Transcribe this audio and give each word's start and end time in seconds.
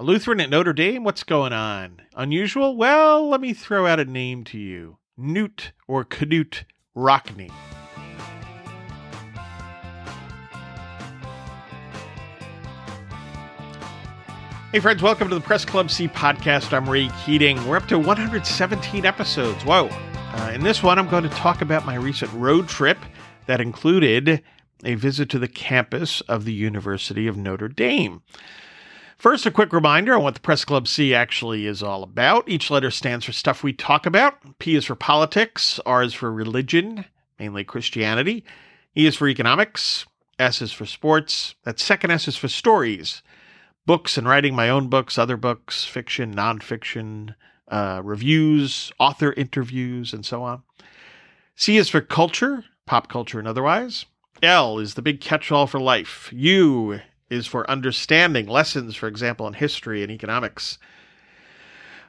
A 0.00 0.02
Lutheran 0.02 0.40
at 0.40 0.48
Notre 0.48 0.72
Dame? 0.72 1.04
What's 1.04 1.24
going 1.24 1.52
on? 1.52 2.00
Unusual? 2.16 2.74
Well, 2.74 3.28
let 3.28 3.38
me 3.38 3.52
throw 3.52 3.86
out 3.86 4.00
a 4.00 4.06
name 4.06 4.44
to 4.44 4.56
you 4.56 4.96
Newt 5.14 5.72
or 5.86 6.06
Knut 6.06 6.64
Rockne. 6.96 7.50
Hey, 14.72 14.80
friends, 14.80 15.02
welcome 15.02 15.28
to 15.28 15.34
the 15.34 15.40
Press 15.42 15.66
Club 15.66 15.90
C 15.90 16.08
podcast. 16.08 16.72
I'm 16.72 16.88
Ray 16.88 17.10
Keating. 17.26 17.62
We're 17.68 17.76
up 17.76 17.88
to 17.88 17.98
117 17.98 19.04
episodes. 19.04 19.62
Whoa. 19.64 19.90
Uh, 19.90 20.52
in 20.54 20.62
this 20.62 20.82
one, 20.82 20.98
I'm 20.98 21.10
going 21.10 21.24
to 21.24 21.28
talk 21.28 21.60
about 21.60 21.84
my 21.84 21.96
recent 21.96 22.32
road 22.32 22.70
trip 22.70 22.96
that 23.44 23.60
included 23.60 24.42
a 24.82 24.94
visit 24.94 25.28
to 25.28 25.38
the 25.38 25.46
campus 25.46 26.22
of 26.22 26.46
the 26.46 26.54
University 26.54 27.26
of 27.26 27.36
Notre 27.36 27.68
Dame. 27.68 28.22
First, 29.20 29.44
a 29.44 29.50
quick 29.50 29.74
reminder 29.74 30.14
on 30.14 30.22
what 30.22 30.32
the 30.32 30.40
Press 30.40 30.64
Club 30.64 30.88
C 30.88 31.14
actually 31.14 31.66
is 31.66 31.82
all 31.82 32.02
about. 32.02 32.48
Each 32.48 32.70
letter 32.70 32.90
stands 32.90 33.26
for 33.26 33.32
stuff 33.32 33.62
we 33.62 33.74
talk 33.74 34.06
about. 34.06 34.58
P 34.58 34.76
is 34.76 34.86
for 34.86 34.94
politics, 34.94 35.78
R 35.84 36.02
is 36.02 36.14
for 36.14 36.32
religion, 36.32 37.04
mainly 37.38 37.62
Christianity, 37.62 38.46
E 38.96 39.04
is 39.04 39.16
for 39.16 39.28
economics, 39.28 40.06
S 40.38 40.62
is 40.62 40.72
for 40.72 40.86
sports, 40.86 41.54
that 41.64 41.78
second 41.78 42.12
S 42.12 42.28
is 42.28 42.38
for 42.38 42.48
stories 42.48 43.22
books 43.84 44.16
and 44.16 44.26
writing 44.26 44.54
my 44.54 44.70
own 44.70 44.88
books, 44.88 45.18
other 45.18 45.36
books, 45.36 45.84
fiction, 45.84 46.34
nonfiction, 46.34 47.34
uh, 47.68 48.00
reviews, 48.02 48.90
author 48.98 49.34
interviews, 49.34 50.14
and 50.14 50.24
so 50.24 50.42
on. 50.42 50.62
C 51.56 51.76
is 51.76 51.90
for 51.90 52.00
culture, 52.00 52.64
pop 52.86 53.10
culture 53.10 53.38
and 53.38 53.46
otherwise. 53.46 54.06
L 54.42 54.78
is 54.78 54.94
the 54.94 55.02
big 55.02 55.20
catch 55.20 55.52
all 55.52 55.66
for 55.66 55.78
life. 55.78 56.30
U 56.32 57.00
is 57.30 57.46
for 57.46 57.70
understanding 57.70 58.46
lessons, 58.46 58.96
for 58.96 59.06
example, 59.06 59.46
in 59.46 59.54
history 59.54 60.02
and 60.02 60.10
economics. 60.10 60.78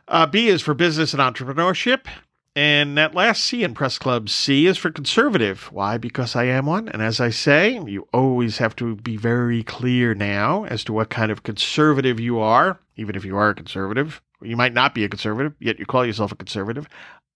Uh, 0.07 0.25
B 0.25 0.47
is 0.49 0.61
for 0.61 0.73
business 0.73 1.13
and 1.13 1.21
entrepreneurship. 1.21 2.07
And 2.53 2.97
that 2.97 3.15
last 3.15 3.45
C 3.45 3.63
in 3.63 3.73
Press 3.73 3.97
Club 3.97 4.27
C 4.27 4.67
is 4.67 4.77
for 4.77 4.91
conservative. 4.91 5.71
Why? 5.71 5.97
Because 5.97 6.35
I 6.35 6.45
am 6.45 6.65
one. 6.65 6.89
And 6.89 7.01
as 7.01 7.21
I 7.21 7.29
say, 7.29 7.79
you 7.85 8.09
always 8.13 8.57
have 8.57 8.75
to 8.77 8.97
be 8.97 9.15
very 9.15 9.63
clear 9.63 10.13
now 10.13 10.65
as 10.65 10.83
to 10.85 10.93
what 10.93 11.09
kind 11.09 11.31
of 11.31 11.43
conservative 11.43 12.19
you 12.19 12.39
are, 12.39 12.77
even 12.97 13.15
if 13.15 13.23
you 13.23 13.37
are 13.37 13.49
a 13.49 13.55
conservative. 13.55 14.21
You 14.41 14.57
might 14.57 14.73
not 14.73 14.93
be 14.93 15.05
a 15.05 15.09
conservative, 15.09 15.53
yet 15.59 15.79
you 15.79 15.85
call 15.85 16.05
yourself 16.05 16.33
a 16.33 16.35
conservative. 16.35 16.89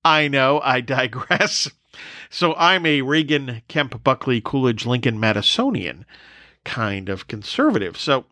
I 0.03 0.28
know, 0.28 0.59
I 0.61 0.81
digress. 0.81 1.69
So 2.30 2.53
I'm 2.56 2.86
a 2.86 3.02
Reagan, 3.02 3.61
Kemp, 3.69 4.03
Buckley, 4.03 4.41
Coolidge, 4.41 4.86
Lincoln, 4.86 5.17
Madisonian 5.17 6.03
kind 6.66 7.08
of 7.08 7.27
conservative. 7.27 7.97
So, 7.97 8.17
all 8.17 8.25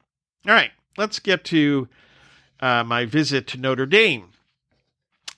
right, 0.53 0.72
let's 0.98 1.20
get 1.20 1.45
to 1.45 1.88
uh, 2.59 2.84
my 2.84 3.06
visit 3.06 3.48
to 3.48 3.58
Notre 3.58 3.86
Dame. 3.86 4.30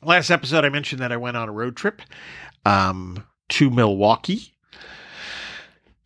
Last 0.01 0.29
episode, 0.31 0.65
I 0.65 0.69
mentioned 0.69 1.01
that 1.01 1.11
I 1.11 1.17
went 1.17 1.37
on 1.37 1.49
a 1.49 1.51
road 1.51 1.75
trip 1.75 2.01
um, 2.65 3.23
to 3.49 3.69
Milwaukee. 3.69 4.53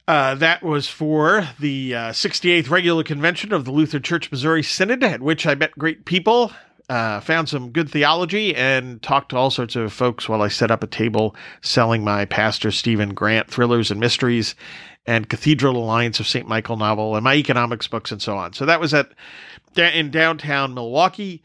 Uh, 0.07 0.33
that 0.35 0.63
was 0.63 0.87
for 0.87 1.47
the 1.59 1.93
uh, 1.93 2.09
68th 2.09 2.69
regular 2.69 3.03
convention 3.03 3.53
of 3.53 3.63
the 3.63 3.71
Lutheran 3.71 4.01
Church 4.01 4.31
Missouri 4.31 4.63
Synod, 4.63 5.03
at 5.03 5.21
which 5.21 5.45
I 5.45 5.53
met 5.53 5.77
great 5.77 6.05
people, 6.05 6.51
uh, 6.89 7.19
found 7.19 7.47
some 7.47 7.69
good 7.69 7.91
theology, 7.91 8.55
and 8.55 9.03
talked 9.03 9.29
to 9.29 9.37
all 9.37 9.51
sorts 9.51 9.75
of 9.75 9.93
folks 9.93 10.27
while 10.27 10.41
I 10.41 10.47
set 10.47 10.71
up 10.71 10.81
a 10.81 10.87
table 10.87 11.35
selling 11.61 12.03
my 12.03 12.25
Pastor 12.25 12.71
Stephen 12.71 13.13
Grant 13.13 13.51
thrillers 13.51 13.91
and 13.91 13.99
mysteries 13.99 14.55
and 15.05 15.29
Cathedral 15.29 15.77
Alliance 15.77 16.19
of 16.19 16.27
St. 16.27 16.47
Michael 16.47 16.77
novel 16.77 17.15
and 17.15 17.23
my 17.23 17.35
economics 17.35 17.87
books 17.87 18.11
and 18.11 18.21
so 18.21 18.37
on. 18.37 18.53
So 18.53 18.65
that 18.65 18.79
was 18.79 18.93
at 18.93 19.11
in 19.75 20.11
downtown 20.11 20.73
Milwaukee. 20.73 21.41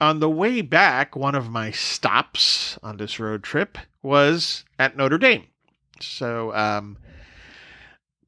On 0.00 0.18
the 0.18 0.28
way 0.28 0.60
back, 0.60 1.14
one 1.14 1.34
of 1.34 1.50
my 1.50 1.70
stops 1.70 2.78
on 2.82 2.96
this 2.96 3.20
road 3.20 3.44
trip 3.44 3.78
was 4.02 4.64
at 4.78 4.96
Notre 4.96 5.18
Dame. 5.18 5.44
So, 6.00 6.52
um, 6.54 6.98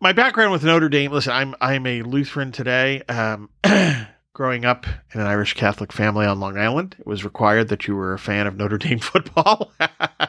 my 0.01 0.13
background 0.13 0.53
with 0.53 0.65
Notre 0.65 0.89
Dame. 0.89 1.11
Listen, 1.11 1.33
I'm 1.33 1.55
I'm 1.61 1.87
a 1.87 2.03
Lutheran 2.03 2.53
today. 2.53 3.03
Um, 3.09 3.51
growing 4.33 4.65
up 4.65 4.87
in 5.13 5.21
an 5.21 5.27
Irish 5.27 5.55
Catholic 5.55 5.93
family 5.93 6.27
on 6.27 6.39
Long 6.39 6.59
Island, 6.59 6.95
it 6.99 7.07
was 7.07 7.25
required 7.25 7.69
that 7.69 7.89
you 7.89 7.97
were 7.97 8.13
a 8.13 8.19
fan 8.19 8.47
of 8.47 8.57
Notre 8.57 8.79
Dame 8.79 8.99
football. 9.01 9.73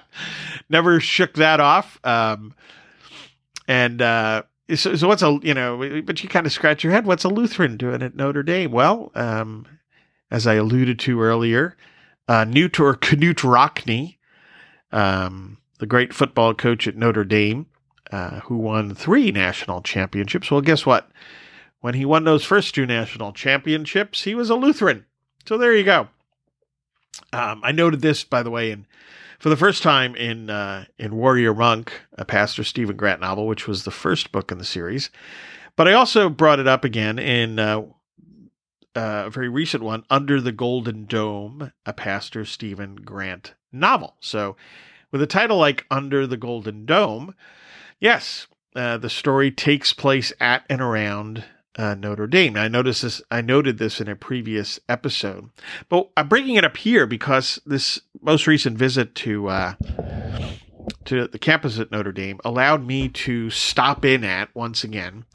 Never 0.70 1.00
shook 1.00 1.34
that 1.36 1.60
off. 1.60 2.00
Um, 2.04 2.54
and 3.68 4.02
uh, 4.02 4.44
so, 4.76 4.96
so, 4.96 5.08
what's 5.08 5.22
a 5.22 5.40
you 5.44 5.54
know? 5.54 6.02
But 6.04 6.22
you 6.24 6.30
kind 6.30 6.46
of 6.46 6.52
scratch 6.52 6.84
your 6.84 6.94
head. 6.94 7.06
What's 7.06 7.24
a 7.24 7.30
Lutheran 7.30 7.78
doing 7.78 8.02
at 8.02 8.16
Notre 8.16 8.44
Dame? 8.44 8.72
Well, 8.72 9.12
um, 9.16 9.66
as 10.30 10.46
I 10.46 10.56
alluded 10.56 11.00
to 11.00 11.22
earlier, 11.22 11.78
uh, 12.28 12.44
Newt 12.44 12.80
or 12.80 12.96
Knut 13.02 13.44
Rockne, 13.44 14.18
um, 14.92 15.58
the 15.80 15.86
great 15.86 16.14
football 16.14 16.54
coach 16.54 16.88
at 16.88 16.98
Notre 16.98 17.24
Dame, 17.24 17.68
uh, 18.12 18.42
who 18.42 18.58
won 18.58 18.94
three 18.94 19.32
national 19.32 19.82
championships. 19.82 20.52
Well, 20.52 20.62
guess 20.62 20.86
what? 20.86 21.10
When 21.80 21.94
he 21.94 22.06
won 22.06 22.24
those 22.24 22.44
first 22.44 22.76
two 22.76 22.86
national 22.86 23.34
championships, 23.34 24.24
he 24.24 24.36
was 24.36 24.50
a 24.50 24.56
Lutheran. 24.56 25.06
So 25.46 25.58
there 25.58 25.76
you 25.76 25.84
go. 25.84 26.10
Um, 27.32 27.62
I 27.64 27.72
noted 27.72 28.02
this, 28.02 28.24
by 28.24 28.44
the 28.44 28.52
way, 28.52 28.72
in 28.72 28.86
for 29.40 29.50
the 29.50 29.58
first 29.58 29.84
time 29.84 30.16
in 30.16 30.50
uh, 30.50 30.86
in 30.98 31.16
Warrior 31.16 31.54
Monk, 31.54 31.94
a 32.14 32.26
Pastor 32.26 32.64
Stephen 32.64 32.96
Grant 32.96 33.22
novel, 33.22 33.48
which 33.48 33.68
was 33.68 33.84
the 33.84 33.92
first 33.92 34.32
book 34.32 34.52
in 34.52 34.58
the 34.58 34.66
series. 34.66 35.10
But 35.76 35.88
I 35.88 35.94
also 35.94 36.30
brought 36.30 36.60
it 36.60 36.68
up 36.68 36.84
again 36.84 37.20
in 37.20 37.60
uh, 37.60 37.84
uh, 38.96 39.26
a 39.28 39.30
very 39.30 39.48
recent 39.48 39.84
one, 39.84 40.04
Under 40.10 40.42
the 40.42 40.52
Golden 40.52 41.06
Dome, 41.06 41.72
a 41.86 41.94
Pastor 41.94 42.46
Stephen 42.46 42.96
Grant 42.96 43.54
novel. 43.72 44.16
So, 44.20 44.56
with 45.12 45.22
a 45.22 45.28
title 45.28 45.58
like 45.58 45.86
Under 45.92 46.26
the 46.26 46.38
Golden 46.38 46.86
Dome, 46.88 47.36
yes, 48.00 48.48
uh, 48.76 48.98
the 48.98 49.10
story 49.10 49.52
takes 49.52 49.94
place 49.94 50.34
at 50.40 50.64
and 50.68 50.82
around 50.82 51.44
uh, 51.78 51.96
Notre 51.96 52.28
Dame. 52.28 52.58
I 52.58 52.68
noticed 52.68 53.04
this. 53.04 53.22
I 53.30 53.42
noted 53.42 53.78
this 53.78 54.02
in 54.02 54.08
a 54.08 54.16
previous 54.16 54.80
episode, 54.90 55.50
but 55.90 56.10
I'm 56.18 56.28
bringing 56.28 56.56
it 56.56 56.66
up 56.66 56.78
here 56.78 57.06
because 57.06 57.60
this 57.66 58.00
most 58.22 58.48
recent 58.48 58.78
visit 58.78 59.16
to 59.16 59.48
uh, 59.48 59.74
to 61.06 61.28
the 61.28 61.40
campus 61.40 61.80
at 61.80 61.92
Notre 61.92 62.12
Dame 62.12 62.40
allowed 62.44 62.86
me 62.86 63.10
to 63.10 63.50
stop 63.50 64.04
in 64.04 64.24
at 64.24 64.54
once 64.56 64.84
again 64.84 65.26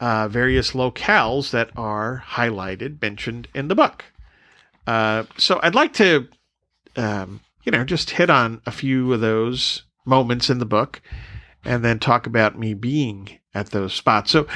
uh, 0.00 0.28
various 0.28 0.72
locales 0.72 1.50
that 1.50 1.70
are 1.76 2.24
highlighted, 2.26 3.00
mentioned 3.00 3.48
in 3.54 3.68
the 3.68 3.74
book. 3.74 4.04
Uh, 4.86 5.24
so 5.36 5.58
I'd 5.62 5.74
like 5.74 5.94
to, 5.94 6.28
um, 6.96 7.40
you 7.64 7.72
know, 7.72 7.84
just 7.84 8.10
hit 8.10 8.30
on 8.30 8.60
a 8.66 8.70
few 8.70 9.12
of 9.12 9.20
those 9.20 9.82
moments 10.04 10.50
in 10.50 10.58
the 10.58 10.66
book 10.66 11.00
and 11.64 11.84
then 11.84 11.98
talk 11.98 12.26
about 12.26 12.58
me 12.58 12.74
being 12.74 13.38
at 13.54 13.70
those 13.70 13.92
spots. 13.92 14.30
So 14.30 14.46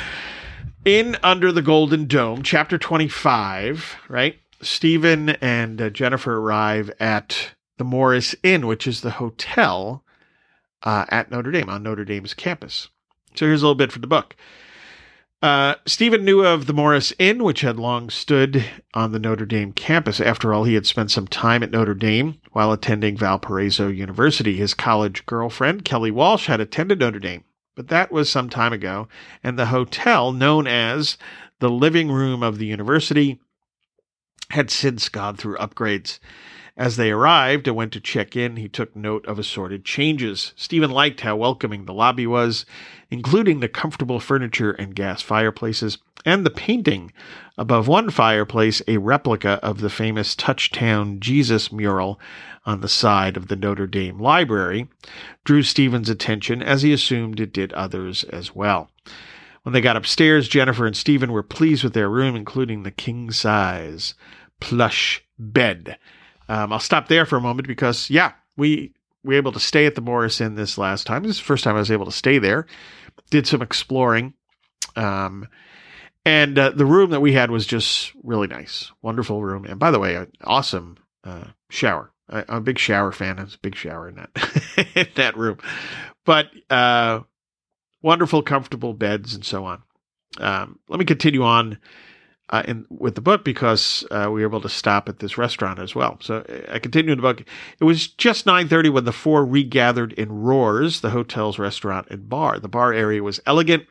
in 0.84 1.16
Under 1.22 1.52
the 1.52 1.62
Golden 1.62 2.06
Dome, 2.06 2.42
chapter 2.42 2.78
25, 2.78 3.96
right? 4.08 4.38
Stephen 4.62 5.30
and 5.30 5.80
uh, 5.80 5.90
Jennifer 5.90 6.38
arrive 6.38 6.90
at 6.98 7.52
the 7.78 7.84
Morris 7.84 8.34
Inn, 8.42 8.66
which 8.66 8.86
is 8.86 9.00
the 9.00 9.12
hotel 9.12 10.04
uh, 10.82 11.04
at 11.08 11.30
Notre 11.30 11.50
Dame, 11.50 11.68
on 11.68 11.82
Notre 11.82 12.04
Dame's 12.04 12.34
campus. 12.34 12.88
So 13.34 13.46
here's 13.46 13.62
a 13.62 13.66
little 13.66 13.74
bit 13.74 13.92
from 13.92 14.02
the 14.02 14.06
book. 14.06 14.36
Uh, 15.42 15.74
Stephen 15.86 16.24
knew 16.24 16.44
of 16.44 16.66
the 16.66 16.74
Morris 16.74 17.14
Inn, 17.18 17.42
which 17.42 17.62
had 17.62 17.78
long 17.78 18.10
stood 18.10 18.64
on 18.92 19.12
the 19.12 19.18
Notre 19.18 19.46
Dame 19.46 19.72
campus. 19.72 20.20
After 20.20 20.52
all, 20.52 20.64
he 20.64 20.74
had 20.74 20.86
spent 20.86 21.10
some 21.10 21.26
time 21.26 21.62
at 21.62 21.70
Notre 21.70 21.94
Dame 21.94 22.38
while 22.52 22.72
attending 22.72 23.16
Valparaiso 23.16 23.88
University. 23.88 24.56
His 24.56 24.74
college 24.74 25.24
girlfriend, 25.24 25.84
Kelly 25.84 26.10
Walsh, 26.10 26.46
had 26.46 26.60
attended 26.60 26.98
Notre 26.98 27.18
Dame, 27.18 27.44
but 27.80 27.88
that 27.88 28.12
was 28.12 28.28
some 28.28 28.50
time 28.50 28.74
ago, 28.74 29.08
and 29.42 29.58
the 29.58 29.64
hotel, 29.64 30.32
known 30.32 30.66
as 30.66 31.16
the 31.60 31.70
living 31.70 32.10
room 32.10 32.42
of 32.42 32.58
the 32.58 32.66
university, 32.66 33.40
had 34.50 34.70
since 34.70 35.08
gone 35.08 35.36
through 35.36 35.56
upgrades. 35.58 36.18
As 36.76 36.96
they 36.96 37.10
arrived 37.10 37.66
and 37.66 37.76
went 37.76 37.92
to 37.92 38.00
check 38.00 38.34
in, 38.36 38.56
he 38.56 38.68
took 38.68 38.96
note 38.96 39.26
of 39.26 39.38
assorted 39.38 39.84
changes. 39.84 40.54
Stephen 40.56 40.90
liked 40.90 41.20
how 41.20 41.36
welcoming 41.36 41.84
the 41.84 41.92
lobby 41.92 42.26
was, 42.26 42.64
including 43.10 43.60
the 43.60 43.68
comfortable 43.68 44.18
furniture 44.18 44.70
and 44.70 44.94
gas 44.94 45.20
fireplaces, 45.20 45.98
and 46.24 46.46
the 46.46 46.50
painting 46.50 47.12
above 47.58 47.86
one 47.86 48.08
fireplace, 48.08 48.80
a 48.88 48.96
replica 48.96 49.60
of 49.62 49.80
the 49.80 49.90
famous 49.90 50.34
Touchdown 50.34 51.20
Jesus 51.20 51.70
mural 51.70 52.18
on 52.64 52.80
the 52.80 52.88
side 52.88 53.36
of 53.36 53.48
the 53.48 53.56
Notre 53.56 53.86
Dame 53.86 54.18
Library, 54.18 54.88
drew 55.44 55.62
Stephen's 55.62 56.08
attention 56.08 56.62
as 56.62 56.80
he 56.82 56.92
assumed 56.92 57.40
it 57.40 57.52
did 57.52 57.72
others 57.74 58.24
as 58.24 58.54
well. 58.54 58.90
When 59.62 59.74
they 59.74 59.82
got 59.82 59.96
upstairs, 59.96 60.48
Jennifer 60.48 60.86
and 60.86 60.96
Stephen 60.96 61.32
were 61.32 61.42
pleased 61.42 61.84
with 61.84 61.92
their 61.92 62.08
room, 62.08 62.34
including 62.34 62.82
the 62.82 62.90
king 62.90 63.30
size 63.30 64.14
plush 64.60 65.24
bed 65.38 65.98
um, 66.50 66.72
I'll 66.72 66.80
stop 66.80 67.06
there 67.06 67.26
for 67.26 67.36
a 67.36 67.40
moment 67.40 67.68
because, 67.68 68.10
yeah, 68.10 68.32
we 68.56 68.92
were 69.22 69.34
able 69.34 69.52
to 69.52 69.60
stay 69.60 69.86
at 69.86 69.94
the 69.94 70.00
Morris 70.00 70.40
Inn 70.40 70.56
this 70.56 70.76
last 70.76 71.06
time. 71.06 71.22
This 71.22 71.36
is 71.36 71.38
the 71.38 71.44
first 71.44 71.62
time 71.62 71.76
I 71.76 71.78
was 71.78 71.92
able 71.92 72.06
to 72.06 72.12
stay 72.12 72.38
there. 72.38 72.66
Did 73.30 73.46
some 73.46 73.62
exploring. 73.62 74.34
Um, 74.96 75.46
And 76.26 76.58
uh, 76.58 76.70
the 76.70 76.84
room 76.84 77.10
that 77.10 77.20
we 77.20 77.34
had 77.34 77.52
was 77.52 77.66
just 77.66 78.12
really 78.24 78.48
nice, 78.48 78.90
wonderful 79.00 79.40
room. 79.42 79.64
And 79.64 79.78
by 79.78 79.92
the 79.92 80.00
way, 80.00 80.16
an 80.16 80.32
awesome 80.42 80.96
uh, 81.22 81.44
shower. 81.70 82.10
I, 82.28 82.40
am 82.40 82.56
a 82.56 82.60
big 82.60 82.80
shower 82.80 83.12
fan. 83.12 83.36
There's 83.36 83.54
a 83.54 83.58
big 83.58 83.76
shower 83.76 84.08
in 84.08 84.16
that 84.16 84.86
in 84.96 85.06
that 85.14 85.36
room, 85.36 85.58
but 86.24 86.46
uh, 86.68 87.20
wonderful, 88.02 88.42
comfortable 88.42 88.92
beds 88.92 89.34
and 89.34 89.44
so 89.44 89.64
on. 89.64 89.82
Um, 90.38 90.80
let 90.88 90.98
me 90.98 91.04
continue 91.04 91.42
on 91.42 91.78
uh, 92.50 92.62
in 92.66 92.86
with 92.90 93.14
the 93.14 93.20
book 93.20 93.44
because 93.44 94.04
uh, 94.10 94.28
we 94.30 94.40
were 94.40 94.48
able 94.48 94.60
to 94.60 94.68
stop 94.68 95.08
at 95.08 95.20
this 95.20 95.38
restaurant 95.38 95.78
as 95.78 95.94
well. 95.94 96.18
So 96.20 96.44
I 96.70 96.78
continued 96.78 97.18
the 97.18 97.22
book. 97.22 97.42
It 97.78 97.84
was 97.84 98.08
just 98.08 98.44
9:30 98.44 98.92
when 98.92 99.04
the 99.04 99.12
four 99.12 99.44
regathered 99.44 100.12
in 100.14 100.32
Roars, 100.32 101.00
the 101.00 101.10
hotel's 101.10 101.58
restaurant 101.58 102.08
and 102.10 102.28
bar. 102.28 102.58
The 102.58 102.68
bar 102.68 102.92
area 102.92 103.22
was 103.22 103.40
elegant, 103.46 103.86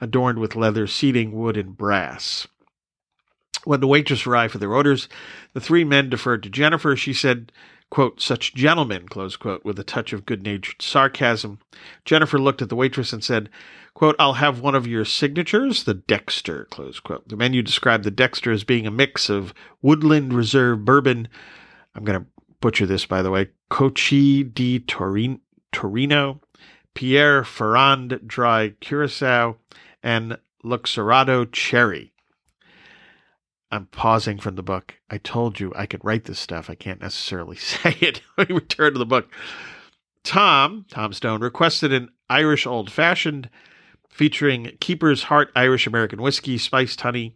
adorned 0.00 0.38
with 0.38 0.56
leather 0.56 0.86
seating, 0.86 1.32
wood, 1.32 1.56
and 1.56 1.76
brass. 1.76 2.48
When 3.64 3.80
the 3.80 3.86
waitress 3.86 4.26
arrived 4.26 4.52
for 4.52 4.58
their 4.58 4.72
orders, 4.72 5.06
the 5.52 5.60
three 5.60 5.84
men 5.84 6.08
deferred 6.08 6.42
to 6.44 6.50
Jennifer. 6.50 6.96
She 6.96 7.12
said, 7.12 7.52
quote, 7.90 8.22
such 8.22 8.54
gentlemen, 8.54 9.06
close 9.06 9.36
quote, 9.36 9.66
with 9.66 9.78
a 9.78 9.84
touch 9.84 10.14
of 10.14 10.24
good 10.24 10.42
natured 10.42 10.80
sarcasm. 10.80 11.58
Jennifer 12.06 12.38
looked 12.38 12.62
at 12.62 12.70
the 12.70 12.76
waitress 12.76 13.12
and 13.12 13.22
said, 13.22 13.50
Quote, 13.94 14.16
I'll 14.18 14.34
have 14.34 14.60
one 14.60 14.74
of 14.74 14.86
your 14.86 15.04
signatures, 15.04 15.84
the 15.84 15.94
Dexter, 15.94 16.66
close 16.66 17.00
quote. 17.00 17.28
The 17.28 17.36
menu 17.36 17.62
described 17.62 18.04
the 18.04 18.10
Dexter 18.10 18.52
as 18.52 18.64
being 18.64 18.86
a 18.86 18.90
mix 18.90 19.28
of 19.28 19.52
Woodford 19.82 20.32
Reserve 20.32 20.84
bourbon. 20.84 21.28
I'm 21.94 22.04
going 22.04 22.20
to 22.20 22.26
butcher 22.60 22.86
this, 22.86 23.04
by 23.04 23.22
the 23.22 23.30
way. 23.30 23.48
Cocchi 23.68 24.44
di 24.44 24.78
Torino, 24.80 25.38
Torino 25.72 26.40
Pierre 26.94 27.44
Ferrand 27.44 28.20
dry 28.26 28.74
curacao, 28.80 29.56
and 30.02 30.38
Luxardo 30.64 31.50
cherry. 31.50 32.12
I'm 33.70 33.86
pausing 33.86 34.38
from 34.38 34.56
the 34.56 34.62
book. 34.62 34.96
I 35.08 35.18
told 35.18 35.60
you 35.60 35.72
I 35.76 35.86
could 35.86 36.04
write 36.04 36.24
this 36.24 36.40
stuff. 36.40 36.68
I 36.68 36.74
can't 36.74 37.00
necessarily 37.00 37.56
say 37.56 37.96
it. 38.00 38.22
we 38.36 38.46
return 38.46 38.92
to 38.92 38.98
the 38.98 39.06
book. 39.06 39.30
Tom, 40.24 40.84
Tom 40.90 41.12
Stone, 41.12 41.40
requested 41.40 41.92
an 41.92 42.10
Irish 42.28 42.66
old 42.66 42.90
fashioned 42.90 43.48
featuring 44.10 44.76
Keeper's 44.80 45.24
Heart 45.24 45.50
Irish 45.56 45.86
American 45.86 46.20
Whiskey, 46.20 46.58
spiced 46.58 47.00
honey, 47.00 47.34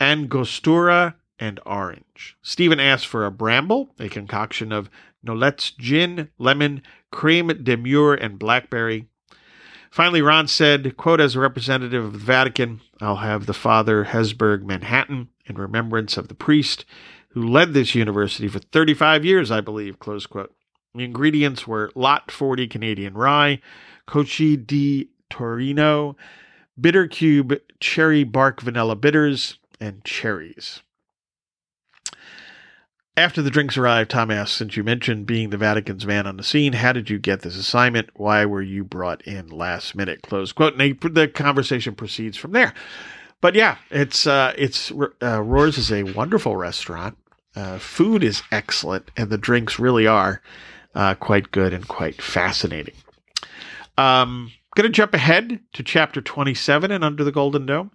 Angostura, 0.00 1.14
and 1.38 1.60
orange. 1.64 2.36
Stephen 2.42 2.80
asked 2.80 3.06
for 3.06 3.24
a 3.24 3.30
bramble, 3.30 3.94
a 3.98 4.08
concoction 4.08 4.72
of 4.72 4.90
Nolet's 5.22 5.70
gin, 5.70 6.30
lemon, 6.38 6.82
creme 7.10 7.48
de 7.62 7.76
mure, 7.76 8.14
and 8.14 8.38
blackberry. 8.38 9.06
Finally, 9.90 10.22
Ron 10.22 10.48
said, 10.48 10.96
quote, 10.96 11.20
as 11.20 11.36
a 11.36 11.40
representative 11.40 12.04
of 12.04 12.12
the 12.12 12.18
Vatican, 12.18 12.80
I'll 13.00 13.16
have 13.16 13.46
the 13.46 13.54
Father 13.54 14.04
Hesburgh 14.04 14.64
Manhattan 14.64 15.28
in 15.46 15.56
remembrance 15.56 16.16
of 16.16 16.28
the 16.28 16.34
priest 16.34 16.84
who 17.28 17.46
led 17.46 17.74
this 17.74 17.94
university 17.94 18.48
for 18.48 18.58
35 18.58 19.24
years, 19.24 19.50
I 19.50 19.60
believe, 19.60 19.98
close 19.98 20.26
quote. 20.26 20.54
The 20.94 21.04
ingredients 21.04 21.66
were 21.66 21.90
Lot 21.94 22.30
40 22.30 22.68
Canadian 22.68 23.14
rye, 23.14 23.60
Cocchi 24.06 24.56
di 24.56 25.08
Torino, 25.34 26.16
Bitter 26.80 27.08
Cube, 27.08 27.58
Cherry 27.80 28.22
Bark 28.22 28.60
Vanilla 28.60 28.94
Bitters, 28.94 29.58
and 29.80 30.04
cherries. 30.04 30.80
After 33.16 33.42
the 33.42 33.50
drinks 33.50 33.76
arrived, 33.76 34.10
Tom 34.10 34.30
asked, 34.30 34.56
Since 34.56 34.76
you 34.76 34.84
mentioned 34.84 35.26
being 35.26 35.50
the 35.50 35.56
Vatican's 35.56 36.06
man 36.06 36.28
on 36.28 36.36
the 36.36 36.44
scene, 36.44 36.74
how 36.74 36.92
did 36.92 37.10
you 37.10 37.18
get 37.18 37.40
this 37.40 37.56
assignment? 37.56 38.10
Why 38.14 38.44
were 38.44 38.62
you 38.62 38.84
brought 38.84 39.22
in 39.22 39.48
last 39.48 39.96
minute? 39.96 40.22
Close 40.22 40.52
quote. 40.52 40.80
And 40.80 41.00
the 41.00 41.26
conversation 41.26 41.96
proceeds 41.96 42.36
from 42.36 42.52
there. 42.52 42.72
But 43.40 43.56
yeah, 43.56 43.78
it's 43.90 44.28
uh, 44.28 44.54
it's 44.56 44.92
uh, 45.20 45.42
Roars 45.42 45.78
is 45.78 45.90
a 45.90 46.04
wonderful 46.04 46.56
restaurant. 46.56 47.18
Uh, 47.56 47.78
food 47.78 48.22
is 48.22 48.42
excellent, 48.52 49.10
and 49.16 49.30
the 49.30 49.38
drinks 49.38 49.80
really 49.80 50.06
are 50.06 50.40
uh, 50.94 51.14
quite 51.14 51.50
good 51.50 51.72
and 51.72 51.86
quite 51.86 52.22
fascinating. 52.22 52.94
Um, 53.96 54.52
going 54.74 54.90
to 54.90 54.90
jump 54.90 55.14
ahead 55.14 55.60
to 55.72 55.82
chapter 55.82 56.20
27 56.20 56.90
and 56.90 57.04
Under 57.04 57.24
the 57.24 57.32
Golden 57.32 57.66
Dome. 57.66 57.90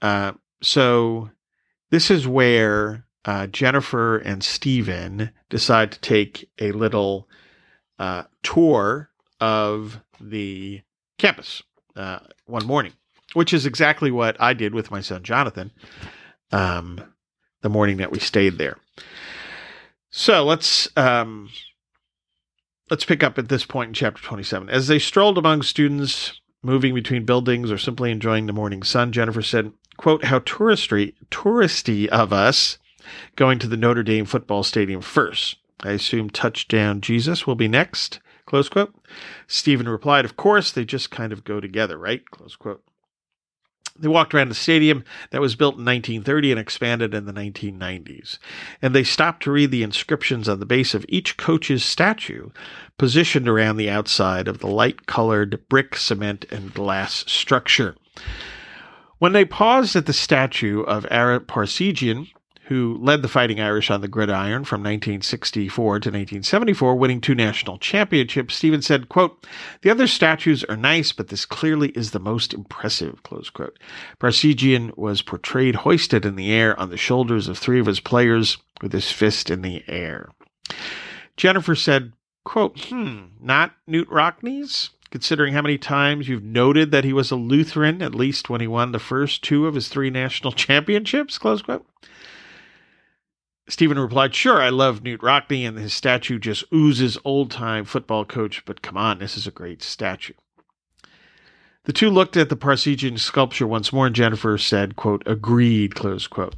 Uh, 0.00 0.32
so 0.62 1.30
this 1.90 2.10
is 2.10 2.26
where 2.26 3.04
uh, 3.24 3.46
Jennifer 3.48 4.18
and 4.18 4.42
Stephen 4.42 5.30
decide 5.48 5.92
to 5.92 6.00
take 6.00 6.48
a 6.58 6.72
little 6.72 7.28
uh, 7.98 8.24
tour 8.42 9.10
of 9.40 10.00
the 10.20 10.80
campus 11.18 11.62
uh, 11.96 12.20
one 12.46 12.66
morning, 12.66 12.92
which 13.34 13.52
is 13.52 13.66
exactly 13.66 14.10
what 14.10 14.40
I 14.40 14.54
did 14.54 14.74
with 14.74 14.90
my 14.90 15.00
son 15.00 15.22
Jonathan 15.22 15.72
um, 16.52 17.00
the 17.62 17.68
morning 17.68 17.98
that 17.98 18.12
we 18.12 18.18
stayed 18.18 18.58
there. 18.58 18.76
So 20.10 20.44
let's 20.44 20.88
um, 20.96 21.50
let's 22.90 23.04
pick 23.04 23.22
up 23.22 23.38
at 23.38 23.48
this 23.48 23.64
point 23.64 23.88
in 23.88 23.94
chapter 23.94 24.22
27. 24.22 24.68
As 24.68 24.88
they 24.88 24.98
strolled 24.98 25.38
among 25.38 25.62
students 25.62 26.40
moving 26.62 26.94
between 26.94 27.24
buildings 27.24 27.70
or 27.70 27.78
simply 27.78 28.10
enjoying 28.10 28.46
the 28.46 28.52
morning 28.52 28.82
sun, 28.82 29.12
Jennifer 29.12 29.42
said, 29.42 29.72
quote, 29.96 30.24
how 30.24 30.40
touristy, 30.40 31.14
touristy 31.30 32.06
of 32.08 32.32
us 32.32 32.78
going 33.36 33.58
to 33.58 33.66
the 33.68 33.76
Notre 33.76 34.02
Dame 34.02 34.24
football 34.24 34.62
stadium 34.62 35.00
first. 35.00 35.56
I 35.80 35.92
assume 35.92 36.30
touchdown 36.30 37.00
Jesus 37.00 37.46
will 37.46 37.54
be 37.54 37.68
next, 37.68 38.20
close 38.46 38.68
quote. 38.68 38.94
Stephen 39.46 39.88
replied, 39.88 40.24
of 40.24 40.36
course, 40.36 40.72
they 40.72 40.84
just 40.84 41.10
kind 41.10 41.32
of 41.32 41.44
go 41.44 41.60
together, 41.60 41.96
right? 41.96 42.28
Close 42.30 42.56
quote. 42.56 42.82
They 43.98 44.08
walked 44.08 44.32
around 44.34 44.48
the 44.48 44.54
stadium 44.54 45.04
that 45.30 45.40
was 45.40 45.56
built 45.56 45.74
in 45.74 45.84
1930 45.84 46.52
and 46.52 46.60
expanded 46.60 47.14
in 47.14 47.26
the 47.26 47.32
1990s. 47.32 48.38
And 48.80 48.94
they 48.94 49.04
stopped 49.04 49.42
to 49.42 49.50
read 49.50 49.70
the 49.70 49.82
inscriptions 49.82 50.48
on 50.48 50.60
the 50.60 50.66
base 50.66 50.94
of 50.94 51.04
each 51.08 51.36
coach's 51.36 51.84
statue, 51.84 52.50
positioned 52.96 53.48
around 53.48 53.76
the 53.76 53.90
outside 53.90 54.46
of 54.46 54.58
the 54.58 54.68
light 54.68 55.06
colored 55.06 55.60
brick, 55.68 55.96
cement, 55.96 56.44
and 56.50 56.72
glass 56.72 57.24
structure. 57.26 57.96
When 59.18 59.32
they 59.32 59.44
paused 59.44 59.96
at 59.96 60.06
the 60.06 60.12
statue 60.12 60.82
of 60.82 61.06
Ara 61.10 61.40
Parseghian, 61.40 62.28
who 62.68 62.98
led 63.00 63.22
the 63.22 63.28
Fighting 63.28 63.60
Irish 63.60 63.90
on 63.90 64.02
the 64.02 64.08
gridiron 64.08 64.62
from 64.62 64.82
1964 64.82 65.84
to 66.00 66.08
1974, 66.10 66.94
winning 66.96 67.20
two 67.20 67.34
national 67.34 67.78
championships, 67.78 68.54
Stephen 68.54 68.82
said, 68.82 69.08
quote, 69.08 69.46
The 69.80 69.90
other 69.90 70.06
statues 70.06 70.64
are 70.64 70.76
nice, 70.76 71.12
but 71.12 71.28
this 71.28 71.46
clearly 71.46 71.88
is 71.90 72.10
the 72.10 72.18
most 72.18 72.52
impressive, 72.52 73.22
close 73.22 73.48
quote. 73.48 73.78
Parseghian 74.20 74.96
was 74.98 75.22
portrayed 75.22 75.76
hoisted 75.76 76.26
in 76.26 76.36
the 76.36 76.52
air 76.52 76.78
on 76.78 76.90
the 76.90 76.98
shoulders 76.98 77.48
of 77.48 77.56
three 77.56 77.80
of 77.80 77.86
his 77.86 78.00
players 78.00 78.58
with 78.82 78.92
his 78.92 79.10
fist 79.10 79.48
in 79.48 79.62
the 79.62 79.82
air. 79.88 80.28
Jennifer 81.38 81.74
said, 81.74 82.12
quote, 82.44 82.78
hmm, 82.84 83.28
not 83.40 83.72
Newt 83.86 84.08
Rockne's? 84.10 84.90
Considering 85.10 85.54
how 85.54 85.62
many 85.62 85.78
times 85.78 86.28
you've 86.28 86.44
noted 86.44 86.90
that 86.90 87.04
he 87.04 87.14
was 87.14 87.30
a 87.30 87.36
Lutheran, 87.36 88.02
at 88.02 88.14
least 88.14 88.50
when 88.50 88.60
he 88.60 88.66
won 88.66 88.92
the 88.92 88.98
first 88.98 89.42
two 89.42 89.66
of 89.66 89.74
his 89.74 89.88
three 89.88 90.10
national 90.10 90.52
championships, 90.66 91.38
close 91.38 91.62
quote. 91.62 91.86
Stephen 93.68 93.98
replied, 93.98 94.34
Sure, 94.34 94.62
I 94.62 94.70
love 94.70 95.02
Knute 95.02 95.22
Rockne, 95.22 95.68
and 95.68 95.78
his 95.78 95.92
statue 95.92 96.38
just 96.38 96.64
oozes 96.72 97.18
old 97.24 97.50
time 97.50 97.84
football 97.84 98.24
coach, 98.24 98.64
but 98.64 98.82
come 98.82 98.96
on, 98.96 99.18
this 99.18 99.36
is 99.36 99.46
a 99.46 99.52
great 99.52 99.82
statue. 99.82 100.32
The 101.84 101.92
two 101.92 102.10
looked 102.10 102.36
at 102.36 102.48
the 102.48 102.56
Parseghian 102.56 103.18
sculpture 103.18 103.66
once 103.66 103.92
more, 103.92 104.06
and 104.06 104.14
Jennifer 104.14 104.58
said, 104.58 104.96
quote, 104.96 105.22
agreed, 105.26 105.94
close 105.94 106.26
quote. 106.26 106.54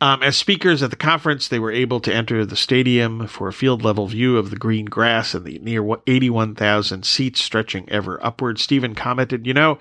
Um, 0.00 0.22
as 0.22 0.36
speakers 0.36 0.82
at 0.82 0.90
the 0.90 0.96
conference, 0.96 1.46
they 1.46 1.60
were 1.60 1.70
able 1.70 2.00
to 2.00 2.12
enter 2.12 2.44
the 2.44 2.56
stadium 2.56 3.28
for 3.28 3.48
a 3.48 3.52
field 3.52 3.82
level 3.82 4.08
view 4.08 4.36
of 4.36 4.50
the 4.50 4.56
green 4.56 4.86
grass 4.86 5.32
and 5.32 5.44
the 5.44 5.58
near 5.60 5.86
81,000 6.06 7.04
seats 7.04 7.40
stretching 7.40 7.88
ever 7.88 8.18
upward. 8.24 8.58
Stephen 8.58 8.94
commented, 8.94 9.46
You 9.46 9.54
know, 9.54 9.78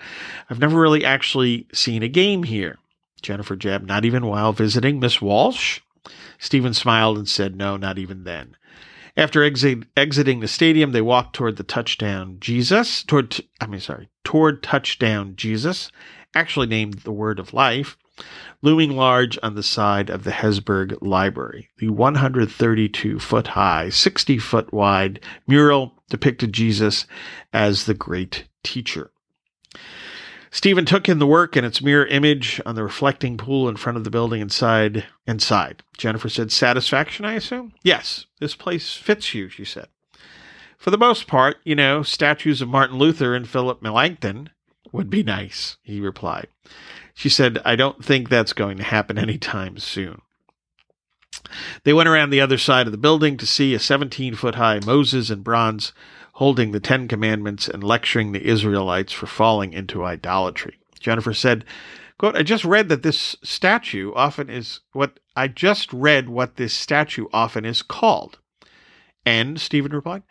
I've 0.49 0.59
never 0.59 0.79
really 0.79 1.03
actually 1.03 1.67
seen 1.73 2.03
a 2.03 2.07
game 2.07 2.43
here. 2.43 2.77
Jennifer 3.21 3.55
Jebb, 3.55 3.85
not 3.85 4.05
even 4.05 4.25
while 4.25 4.53
visiting 4.53 4.99
Miss 4.99 5.21
Walsh? 5.21 5.81
Stephen 6.39 6.73
smiled 6.73 7.17
and 7.17 7.29
said, 7.29 7.55
No, 7.55 7.77
not 7.77 7.97
even 7.97 8.23
then. 8.23 8.55
After 9.17 9.43
exit, 9.43 9.83
exiting 9.97 10.39
the 10.39 10.47
stadium, 10.47 10.91
they 10.91 11.01
walked 11.01 11.35
toward 11.35 11.57
the 11.57 11.63
touchdown 11.63 12.37
Jesus, 12.39 13.03
toward, 13.03 13.39
I 13.59 13.67
mean, 13.67 13.81
sorry, 13.81 14.09
toward 14.23 14.63
touchdown 14.63 15.35
Jesus, 15.35 15.91
actually 16.33 16.67
named 16.67 16.99
the 16.99 17.11
Word 17.11 17.37
of 17.37 17.53
Life, 17.53 17.97
looming 18.61 18.91
large 18.91 19.37
on 19.43 19.55
the 19.55 19.63
side 19.63 20.09
of 20.09 20.23
the 20.23 20.31
Hesburgh 20.31 20.97
Library. 21.01 21.69
The 21.77 21.89
132 21.89 23.19
foot 23.19 23.47
high, 23.47 23.89
60 23.89 24.37
foot 24.37 24.71
wide 24.73 25.19
mural 25.45 25.93
depicted 26.09 26.53
Jesus 26.53 27.05
as 27.51 27.85
the 27.85 27.93
great 27.93 28.45
teacher. 28.63 29.11
Stephen 30.53 30.85
took 30.85 31.07
in 31.07 31.17
the 31.17 31.25
work 31.25 31.55
and 31.55 31.65
its 31.65 31.81
mirror 31.81 32.05
image 32.07 32.59
on 32.65 32.75
the 32.75 32.83
reflecting 32.83 33.37
pool 33.37 33.69
in 33.69 33.77
front 33.77 33.97
of 33.97 34.03
the 34.03 34.09
building 34.09 34.41
inside 34.41 35.05
inside. 35.25 35.81
Jennifer 35.97 36.27
said, 36.27 36.51
Satisfaction, 36.51 37.23
I 37.23 37.33
assume? 37.33 37.73
Yes, 37.83 38.25
this 38.39 38.53
place 38.53 38.95
fits 38.95 39.33
you, 39.33 39.47
she 39.47 39.63
said. 39.63 39.87
For 40.77 40.91
the 40.91 40.97
most 40.97 41.25
part, 41.25 41.57
you 41.63 41.75
know, 41.75 42.03
statues 42.03 42.61
of 42.61 42.67
Martin 42.67 42.97
Luther 42.97 43.33
and 43.33 43.47
Philip 43.47 43.81
Melanchthon, 43.81 44.49
would 44.91 45.09
be 45.09 45.23
nice, 45.23 45.77
he 45.83 46.01
replied. 46.01 46.47
She 47.13 47.29
said, 47.29 47.59
I 47.63 47.77
don't 47.77 48.03
think 48.03 48.27
that's 48.27 48.51
going 48.51 48.77
to 48.77 48.83
happen 48.83 49.17
anytime 49.17 49.77
soon. 49.77 50.21
They 51.83 51.93
went 51.93 52.09
around 52.09 52.29
the 52.29 52.41
other 52.41 52.57
side 52.57 52.87
of 52.87 52.91
the 52.91 52.97
building 52.97 53.37
to 53.37 53.47
see 53.47 53.73
a 53.73 53.79
17 53.79 54.35
foot 54.35 54.55
high 54.55 54.79
Moses 54.85 55.29
in 55.29 55.41
bronze 55.43 55.93
holding 56.33 56.71
the 56.71 56.79
Ten 56.79 57.07
Commandments 57.07 57.67
and 57.67 57.83
lecturing 57.83 58.31
the 58.31 58.45
Israelites 58.45 59.11
for 59.11 59.27
falling 59.27 59.73
into 59.73 60.03
idolatry. 60.03 60.79
Jennifer 60.99 61.33
said, 61.33 61.65
quote, 62.17 62.35
I 62.35 62.43
just 62.43 62.63
read 62.63 62.89
that 62.89 63.03
this 63.03 63.35
statue 63.43 64.13
often 64.13 64.49
is 64.49 64.81
what 64.93 65.19
I 65.35 65.47
just 65.47 65.91
read 65.91 66.29
what 66.29 66.55
this 66.55 66.73
statue 66.73 67.27
often 67.33 67.65
is 67.65 67.81
called. 67.81 68.39
And, 69.25 69.59
Stephen 69.59 69.91
replied, 69.91 70.23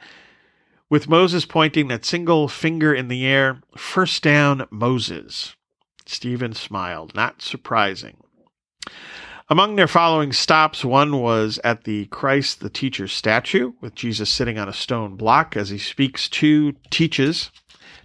with 0.88 1.08
Moses 1.08 1.46
pointing 1.46 1.88
that 1.88 2.04
single 2.04 2.48
finger 2.48 2.92
in 2.92 3.08
the 3.08 3.24
air, 3.24 3.60
first 3.76 4.22
down 4.22 4.66
Moses. 4.70 5.54
Stephen 6.04 6.52
smiled, 6.52 7.14
not 7.14 7.40
surprising. 7.40 8.16
Among 9.52 9.74
their 9.74 9.88
following 9.88 10.32
stops, 10.32 10.84
one 10.84 11.20
was 11.20 11.58
at 11.64 11.82
the 11.82 12.06
Christ 12.06 12.60
the 12.60 12.70
Teacher 12.70 13.08
statue, 13.08 13.72
with 13.80 13.96
Jesus 13.96 14.30
sitting 14.30 14.60
on 14.60 14.68
a 14.68 14.72
stone 14.72 15.16
block 15.16 15.56
as 15.56 15.70
he 15.70 15.78
speaks 15.78 16.28
to, 16.28 16.76
teaches 16.90 17.50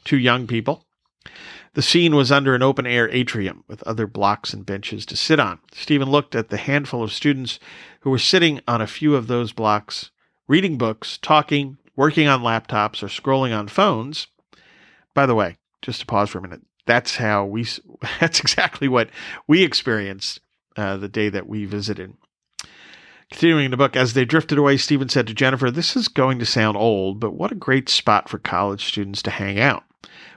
two 0.04 0.18
young 0.18 0.48
people. 0.48 0.88
The 1.75 1.84
scene 1.84 2.16
was 2.16 2.32
under 2.32 2.56
an 2.56 2.64
open 2.64 2.88
air 2.88 3.08
atrium 3.10 3.64
with 3.68 3.84
other 3.84 4.08
blocks 4.08 4.56
and 4.56 4.66
benches 4.66 5.06
to 5.06 5.16
sit 5.16 5.40
on. 5.40 5.60
Stephen 5.72 6.10
looked 6.10 6.34
at 6.34 6.50
the 6.50 6.58
handful 6.58 7.04
of 7.04 7.14
students 7.14 7.60
who 8.00 8.10
were 8.10 8.18
sitting 8.18 8.60
on 8.68 8.82
a 8.82 8.88
few 8.88 9.16
of 9.16 9.28
those 9.28 9.54
blocks, 9.54 10.10
reading 10.48 10.80
books, 10.80 11.20
talking, 11.22 11.78
working 11.96 12.28
on 12.28 12.42
laptops, 12.42 13.04
or 13.04 13.08
scrolling 13.08 13.56
on 13.56 13.68
phones. 13.68 14.25
By 15.14 15.28
the 15.28 15.36
way, 15.36 15.58
just 15.84 16.00
to 16.00 16.08
pause 16.08 16.32
for 16.32 16.40
a 16.40 16.42
minute, 16.42 16.62
that's 16.88 17.18
how 17.18 17.46
we, 17.46 17.68
that's 18.20 18.40
exactly 18.40 18.88
what 18.88 19.12
we 19.48 19.64
experienced 19.64 20.40
uh, 20.75 20.98
the 20.98 21.10
day 21.10 21.29
that 21.29 21.48
we 21.48 21.65
visited. 21.65 22.13
Continuing 23.32 23.72
the 23.72 23.77
book, 23.77 23.96
as 23.96 24.13
they 24.13 24.24
drifted 24.24 24.58
away, 24.58 24.77
Stephen 24.77 25.10
said 25.10 25.25
to 25.27 25.34
Jennifer, 25.34 25.72
This 25.72 25.96
is 25.96 26.08
going 26.08 26.38
to 26.39 26.46
sound 26.46 26.77
old, 26.77 27.20
but 27.20 27.34
what 27.34 27.51
a 27.51 27.55
great 27.55 27.89
spot 27.89 28.29
for 28.29 28.38
college 28.38 28.86
students 28.86 29.22
to 29.24 29.32
hang 29.32 29.60
out. 29.60 29.84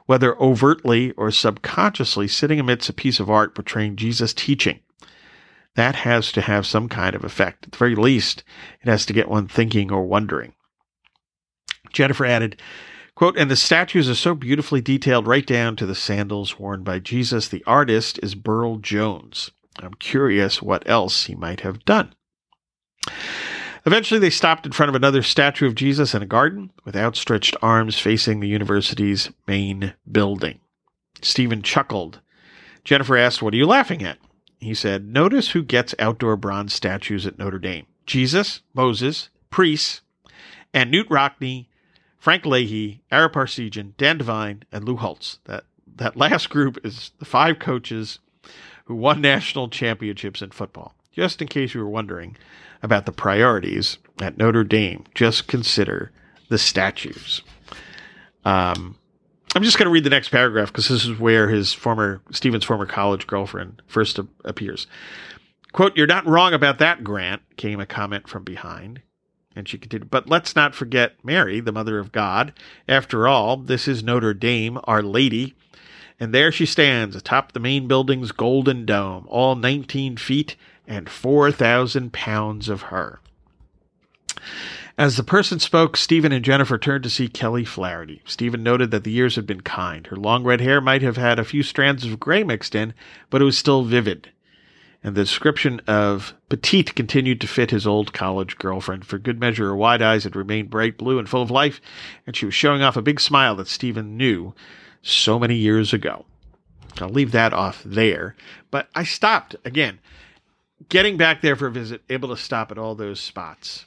Whether 0.06 0.40
overtly 0.40 1.12
or 1.12 1.30
subconsciously 1.30 2.28
sitting 2.28 2.58
amidst 2.58 2.88
a 2.88 2.94
piece 2.94 3.20
of 3.20 3.28
art 3.28 3.54
portraying 3.54 3.96
Jesus' 3.96 4.32
teaching. 4.32 4.80
That 5.76 5.96
has 5.96 6.32
to 6.32 6.40
have 6.40 6.66
some 6.66 6.88
kind 6.88 7.14
of 7.14 7.24
effect. 7.24 7.66
At 7.66 7.72
the 7.72 7.78
very 7.78 7.94
least, 7.94 8.42
it 8.82 8.88
has 8.88 9.04
to 9.06 9.12
get 9.12 9.28
one 9.28 9.48
thinking 9.48 9.92
or 9.92 10.06
wondering. 10.06 10.54
Jennifer 11.92 12.24
added, 12.24 12.60
quote, 13.14 13.36
and 13.36 13.50
the 13.50 13.56
statues 13.56 14.08
are 14.08 14.14
so 14.14 14.34
beautifully 14.34 14.80
detailed 14.80 15.26
right 15.26 15.46
down 15.46 15.76
to 15.76 15.86
the 15.86 15.94
sandals 15.94 16.58
worn 16.58 16.82
by 16.82 16.98
Jesus. 16.98 17.48
The 17.48 17.62
artist 17.66 18.18
is 18.22 18.34
Burl 18.34 18.78
Jones. 18.78 19.50
I'm 19.82 19.94
curious 19.94 20.62
what 20.62 20.88
else 20.88 21.24
he 21.24 21.34
might 21.34 21.60
have 21.60 21.84
done. 21.84 22.14
Eventually, 23.86 24.20
they 24.20 24.30
stopped 24.30 24.66
in 24.66 24.72
front 24.72 24.90
of 24.90 24.96
another 24.96 25.22
statue 25.22 25.66
of 25.66 25.74
Jesus 25.74 26.14
in 26.14 26.22
a 26.22 26.26
garden 26.26 26.70
with 26.84 26.96
outstretched 26.96 27.56
arms 27.62 27.98
facing 27.98 28.40
the 28.40 28.48
university's 28.48 29.30
main 29.46 29.94
building. 30.10 30.60
Stephen 31.22 31.62
chuckled. 31.62 32.20
Jennifer 32.84 33.16
asked, 33.16 33.40
What 33.40 33.54
are 33.54 33.56
you 33.56 33.66
laughing 33.66 34.02
at? 34.02 34.18
He 34.58 34.74
said, 34.74 35.06
Notice 35.06 35.50
who 35.50 35.62
gets 35.62 35.94
outdoor 35.98 36.36
bronze 36.36 36.74
statues 36.74 37.26
at 37.26 37.38
Notre 37.38 37.58
Dame 37.58 37.86
Jesus, 38.06 38.62
Moses, 38.74 39.30
priests, 39.50 40.02
and 40.74 40.90
Newt 40.90 41.08
Rockne, 41.08 41.66
Frank 42.18 42.44
Leahy, 42.44 43.02
Ara 43.10 43.30
Parseghian, 43.30 43.96
Dan 43.96 44.18
Devine, 44.18 44.64
and 44.72 44.84
Lou 44.84 44.96
Holtz. 44.96 45.38
That, 45.44 45.64
that 45.96 46.16
last 46.16 46.50
group 46.50 46.78
is 46.84 47.12
the 47.18 47.24
five 47.24 47.58
coaches 47.58 48.18
who 48.88 48.94
won 48.94 49.20
national 49.20 49.68
championships 49.68 50.40
in 50.40 50.50
football. 50.50 50.94
Just 51.12 51.42
in 51.42 51.48
case 51.48 51.74
you 51.74 51.80
were 51.80 51.88
wondering 51.88 52.36
about 52.82 53.04
the 53.04 53.12
priorities 53.12 53.98
at 54.18 54.38
Notre 54.38 54.64
Dame, 54.64 55.04
just 55.14 55.46
consider 55.46 56.10
the 56.48 56.56
statues. 56.56 57.42
Um, 58.46 58.96
I'm 59.54 59.62
just 59.62 59.76
going 59.76 59.86
to 59.86 59.92
read 59.92 60.04
the 60.04 60.10
next 60.10 60.30
paragraph 60.30 60.68
because 60.68 60.88
this 60.88 61.04
is 61.04 61.18
where 61.18 61.50
his 61.50 61.74
former 61.74 62.22
Stephen's 62.30 62.64
former 62.64 62.86
college 62.86 63.26
girlfriend 63.26 63.82
first 63.86 64.18
appears. 64.44 64.86
"Quote: 65.72 65.94
You're 65.94 66.06
not 66.06 66.26
wrong 66.26 66.54
about 66.54 66.78
that, 66.78 67.04
Grant." 67.04 67.42
Came 67.58 67.80
a 67.80 67.86
comment 67.86 68.26
from 68.26 68.42
behind, 68.42 69.02
and 69.54 69.68
she 69.68 69.76
continued. 69.76 70.10
But 70.10 70.30
let's 70.30 70.56
not 70.56 70.74
forget 70.74 71.22
Mary, 71.22 71.60
the 71.60 71.72
Mother 71.72 71.98
of 71.98 72.10
God. 72.10 72.54
After 72.88 73.28
all, 73.28 73.58
this 73.58 73.86
is 73.86 74.02
Notre 74.02 74.32
Dame, 74.32 74.78
Our 74.84 75.02
Lady, 75.02 75.54
and 76.20 76.34
there 76.34 76.50
she 76.50 76.66
stands 76.66 77.14
atop 77.14 77.52
the 77.52 77.60
main 77.60 77.86
building's 77.86 78.32
golden 78.32 78.84
dome, 78.84 79.26
all 79.28 79.54
19 79.54 80.16
feet 80.16 80.56
and 80.86 81.08
4,000 81.08 82.12
pounds 82.12 82.68
of 82.68 82.82
her. 82.82 83.20
As 84.96 85.16
the 85.16 85.22
person 85.22 85.60
spoke, 85.60 85.96
Stephen 85.96 86.32
and 86.32 86.44
Jennifer 86.44 86.76
turned 86.76 87.04
to 87.04 87.10
see 87.10 87.28
Kelly 87.28 87.64
Flaherty. 87.64 88.20
Stephen 88.24 88.64
noted 88.64 88.90
that 88.90 89.04
the 89.04 89.12
years 89.12 89.36
had 89.36 89.46
been 89.46 89.60
kind. 89.60 90.04
Her 90.08 90.16
long 90.16 90.42
red 90.42 90.60
hair 90.60 90.80
might 90.80 91.02
have 91.02 91.16
had 91.16 91.38
a 91.38 91.44
few 91.44 91.62
strands 91.62 92.04
of 92.04 92.18
gray 92.18 92.42
mixed 92.42 92.74
in, 92.74 92.94
but 93.30 93.40
it 93.40 93.44
was 93.44 93.56
still 93.56 93.84
vivid. 93.84 94.30
And 95.04 95.14
the 95.14 95.22
description 95.22 95.80
of 95.86 96.34
petite 96.48 96.96
continued 96.96 97.40
to 97.42 97.46
fit 97.46 97.70
his 97.70 97.86
old 97.86 98.12
college 98.12 98.58
girlfriend. 98.58 99.06
For 99.06 99.18
good 99.18 99.38
measure, 99.38 99.66
her 99.66 99.76
wide 99.76 100.02
eyes 100.02 100.24
had 100.24 100.34
remained 100.34 100.70
bright 100.70 100.98
blue 100.98 101.20
and 101.20 101.28
full 101.28 101.42
of 101.42 101.50
life, 101.52 101.80
and 102.26 102.34
she 102.34 102.46
was 102.46 102.54
showing 102.54 102.82
off 102.82 102.96
a 102.96 103.02
big 103.02 103.20
smile 103.20 103.54
that 103.54 103.68
Stephen 103.68 104.16
knew 104.16 104.52
so 105.02 105.38
many 105.38 105.54
years 105.54 105.92
ago. 105.92 106.24
I'll 107.00 107.08
leave 107.08 107.32
that 107.32 107.52
off 107.52 107.82
there. 107.84 108.34
But 108.70 108.88
I 108.94 109.04
stopped 109.04 109.56
again, 109.64 109.98
getting 110.88 111.16
back 111.16 111.42
there 111.42 111.56
for 111.56 111.66
a 111.66 111.72
visit, 111.72 112.02
able 112.08 112.28
to 112.30 112.36
stop 112.36 112.70
at 112.70 112.78
all 112.78 112.94
those 112.94 113.20
spots. 113.20 113.86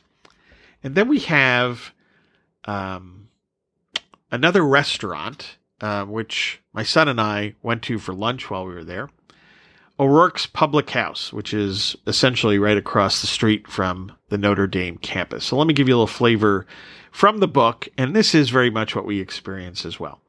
And 0.83 0.95
then 0.95 1.07
we 1.07 1.19
have 1.19 1.93
um, 2.65 3.29
another 4.31 4.63
restaurant, 4.63 5.57
uh, 5.79 6.05
which 6.05 6.61
my 6.73 6.83
son 6.83 7.07
and 7.07 7.19
I 7.19 7.55
went 7.61 7.83
to 7.83 7.99
for 7.99 8.13
lunch 8.13 8.49
while 8.49 8.65
we 8.65 8.73
were 8.73 8.83
there. 8.83 9.09
O'Rourke's 9.99 10.47
Public 10.47 10.89
House, 10.89 11.31
which 11.31 11.53
is 11.53 11.95
essentially 12.07 12.57
right 12.57 12.77
across 12.77 13.21
the 13.21 13.27
street 13.27 13.67
from 13.67 14.11
the 14.29 14.37
Notre 14.37 14.65
Dame 14.65 14.97
campus. 14.97 15.45
So 15.45 15.57
let 15.57 15.67
me 15.67 15.75
give 15.75 15.87
you 15.87 15.93
a 15.93 15.97
little 15.97 16.07
flavor 16.07 16.65
from 17.11 17.37
the 17.37 17.47
book, 17.47 17.87
and 17.99 18.15
this 18.15 18.33
is 18.33 18.49
very 18.49 18.71
much 18.71 18.95
what 18.95 19.05
we 19.05 19.19
experience 19.19 19.85
as 19.85 19.99
well. 19.99 20.19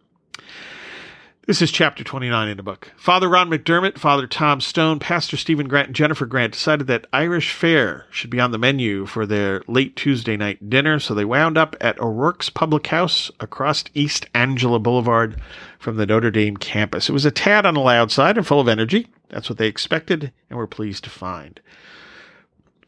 This 1.45 1.61
is 1.61 1.73
chapter 1.73 2.05
29 2.05 2.51
in 2.51 2.57
the 2.57 2.63
book. 2.63 2.93
Father 2.97 3.29
Ron 3.29 3.51
McDermott, 3.51 3.99
Father 3.99 4.29
Tom 4.29 4.61
Stone, 4.61 5.01
Pastor 5.01 5.37
Stephen 5.37 5.67
Grant, 5.67 5.89
and 5.89 5.97
Jennifer 5.97 6.25
Grant 6.25 6.53
decided 6.53 6.87
that 6.87 7.09
Irish 7.13 7.53
fare 7.53 8.07
should 8.13 8.31
be 8.31 8.39
on 8.39 8.53
the 8.53 8.59
menu 8.59 9.07
for 9.07 9.27
their 9.27 9.61
late 9.67 9.97
Tuesday 9.97 10.37
night 10.37 10.71
dinner, 10.71 11.01
so 11.01 11.15
they 11.15 11.25
wound 11.25 11.59
up 11.59 11.75
at 11.81 11.99
O'Rourke's 11.99 12.49
Public 12.49 12.87
House 12.87 13.29
across 13.41 13.83
East 13.93 14.27
Angela 14.33 14.79
Boulevard 14.79 15.35
from 15.81 15.97
the 15.97 16.07
Notre 16.07 16.31
Dame 16.31 16.57
campus. 16.57 17.09
It 17.09 17.13
was 17.13 17.25
a 17.25 17.33
tad 17.33 17.67
on 17.67 17.75
the 17.75 17.81
loud 17.81 18.13
side 18.13 18.39
and 18.39 18.47
full 18.47 18.61
of 18.61 18.69
energy. 18.69 19.09
That's 19.29 19.49
what 19.49 19.59
they 19.59 19.67
expected 19.67 20.31
and 20.49 20.57
were 20.57 20.69
pleased 20.69 21.03
to 21.05 21.11
find. 21.11 21.61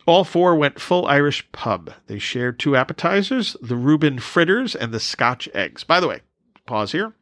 All 0.06 0.22
four 0.22 0.54
went 0.54 0.80
full 0.80 1.06
Irish 1.06 1.44
pub. 1.50 1.92
They 2.06 2.20
shared 2.20 2.60
two 2.60 2.76
appetizers, 2.76 3.56
the 3.60 3.74
Reuben 3.74 4.20
fritters 4.20 4.76
and 4.76 4.94
the 4.94 5.00
Scotch 5.00 5.48
eggs. 5.54 5.82
By 5.82 5.98
the 5.98 6.06
way, 6.06 6.20
pause 6.66 6.92
here 6.92 7.14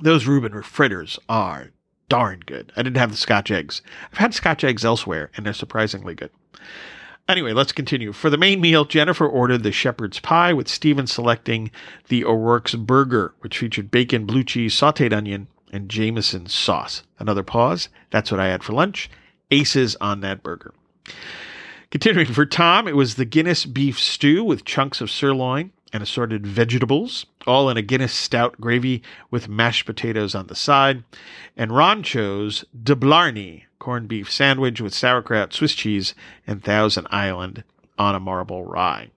those 0.00 0.26
Reuben 0.26 0.62
fritters 0.62 1.18
are 1.28 1.70
darn 2.08 2.42
good. 2.46 2.72
I 2.76 2.82
didn't 2.82 2.98
have 2.98 3.10
the 3.10 3.16
Scotch 3.16 3.50
eggs. 3.50 3.82
I've 4.12 4.18
had 4.18 4.34
Scotch 4.34 4.64
eggs 4.64 4.84
elsewhere, 4.84 5.30
and 5.36 5.44
they're 5.44 5.52
surprisingly 5.52 6.14
good. 6.14 6.30
Anyway, 7.26 7.52
let's 7.52 7.72
continue. 7.72 8.12
For 8.12 8.28
the 8.28 8.36
main 8.36 8.60
meal, 8.60 8.84
Jennifer 8.84 9.26
ordered 9.26 9.62
the 9.62 9.72
shepherd's 9.72 10.20
pie, 10.20 10.52
with 10.52 10.68
Stephen 10.68 11.06
selecting 11.06 11.70
the 12.08 12.24
O'Rourke's 12.24 12.74
burger, 12.74 13.34
which 13.40 13.58
featured 13.58 13.90
bacon, 13.90 14.26
blue 14.26 14.44
cheese, 14.44 14.74
sauteed 14.74 15.14
onion, 15.14 15.48
and 15.72 15.88
Jameson 15.88 16.46
sauce. 16.46 17.02
Another 17.18 17.42
pause. 17.42 17.88
That's 18.10 18.30
what 18.30 18.40
I 18.40 18.48
had 18.48 18.62
for 18.62 18.74
lunch. 18.74 19.10
Aces 19.50 19.96
on 20.00 20.20
that 20.20 20.42
burger. 20.42 20.74
Continuing 21.90 22.26
for 22.26 22.44
Tom, 22.44 22.86
it 22.86 22.96
was 22.96 23.14
the 23.14 23.24
Guinness 23.24 23.64
beef 23.64 23.98
stew 23.98 24.44
with 24.44 24.64
chunks 24.64 25.00
of 25.00 25.10
sirloin, 25.10 25.72
and 25.94 26.02
assorted 26.02 26.44
vegetables, 26.44 27.24
all 27.46 27.70
in 27.70 27.76
a 27.76 27.82
Guinness 27.82 28.12
stout 28.12 28.60
gravy 28.60 29.00
with 29.30 29.48
mashed 29.48 29.86
potatoes 29.86 30.34
on 30.34 30.48
the 30.48 30.56
side. 30.56 31.04
And 31.56 31.70
Ron 31.70 32.02
chose 32.02 32.64
de 32.82 32.96
Blarney 32.96 33.66
corned 33.78 34.08
beef 34.08 34.30
sandwich 34.30 34.80
with 34.80 34.92
sauerkraut, 34.92 35.54
Swiss 35.54 35.72
cheese, 35.72 36.16
and 36.48 36.64
Thousand 36.64 37.06
Island 37.10 37.62
on 37.96 38.16
a 38.16 38.20
marble 38.20 38.64
rye. 38.64 39.10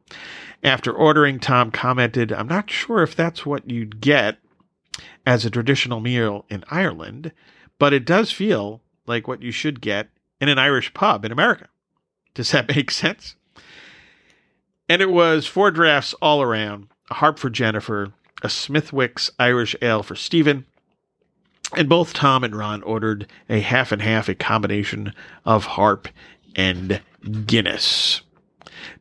After 0.63 0.91
ordering, 0.93 1.39
Tom 1.39 1.71
commented, 1.71 2.31
I'm 2.31 2.47
not 2.47 2.69
sure 2.69 3.01
if 3.01 3.15
that's 3.15 3.43
what 3.43 3.67
you'd 3.67 3.99
get 3.99 4.37
as 5.25 5.45
a 5.45 5.49
traditional 5.49 5.99
meal 5.99 6.45
in 6.47 6.63
Ireland, 6.69 7.31
but 7.79 7.91
it 7.91 8.05
does 8.05 8.31
feel 8.31 8.81
like 9.07 9.27
what 9.27 9.41
you 9.41 9.51
should 9.51 9.81
get 9.81 10.09
in 10.39 10.47
an 10.47 10.59
Irish 10.59 10.93
pub 10.93 11.25
in 11.25 11.31
America. 11.31 11.69
Does 12.35 12.51
that 12.51 12.67
make 12.75 12.91
sense? 12.91 13.35
And 14.89 15.01
it 15.01 15.09
was 15.09 15.45
four 15.47 15.71
drafts 15.71 16.13
all 16.21 16.41
around 16.41 16.87
a 17.09 17.15
harp 17.15 17.39
for 17.39 17.49
Jennifer, 17.49 18.13
a 18.41 18.49
Smithwick's 18.49 19.31
Irish 19.39 19.75
ale 19.81 20.03
for 20.03 20.15
Stephen, 20.15 20.65
And 21.75 21.89
both 21.89 22.13
Tom 22.13 22.43
and 22.43 22.55
Ron 22.55 22.81
ordered 22.83 23.27
a 23.49 23.59
half 23.59 23.91
and 23.91 24.01
half, 24.01 24.29
a 24.29 24.35
combination 24.35 25.13
of 25.45 25.65
harp 25.65 26.07
and 26.55 27.01
Guinness. 27.45 28.21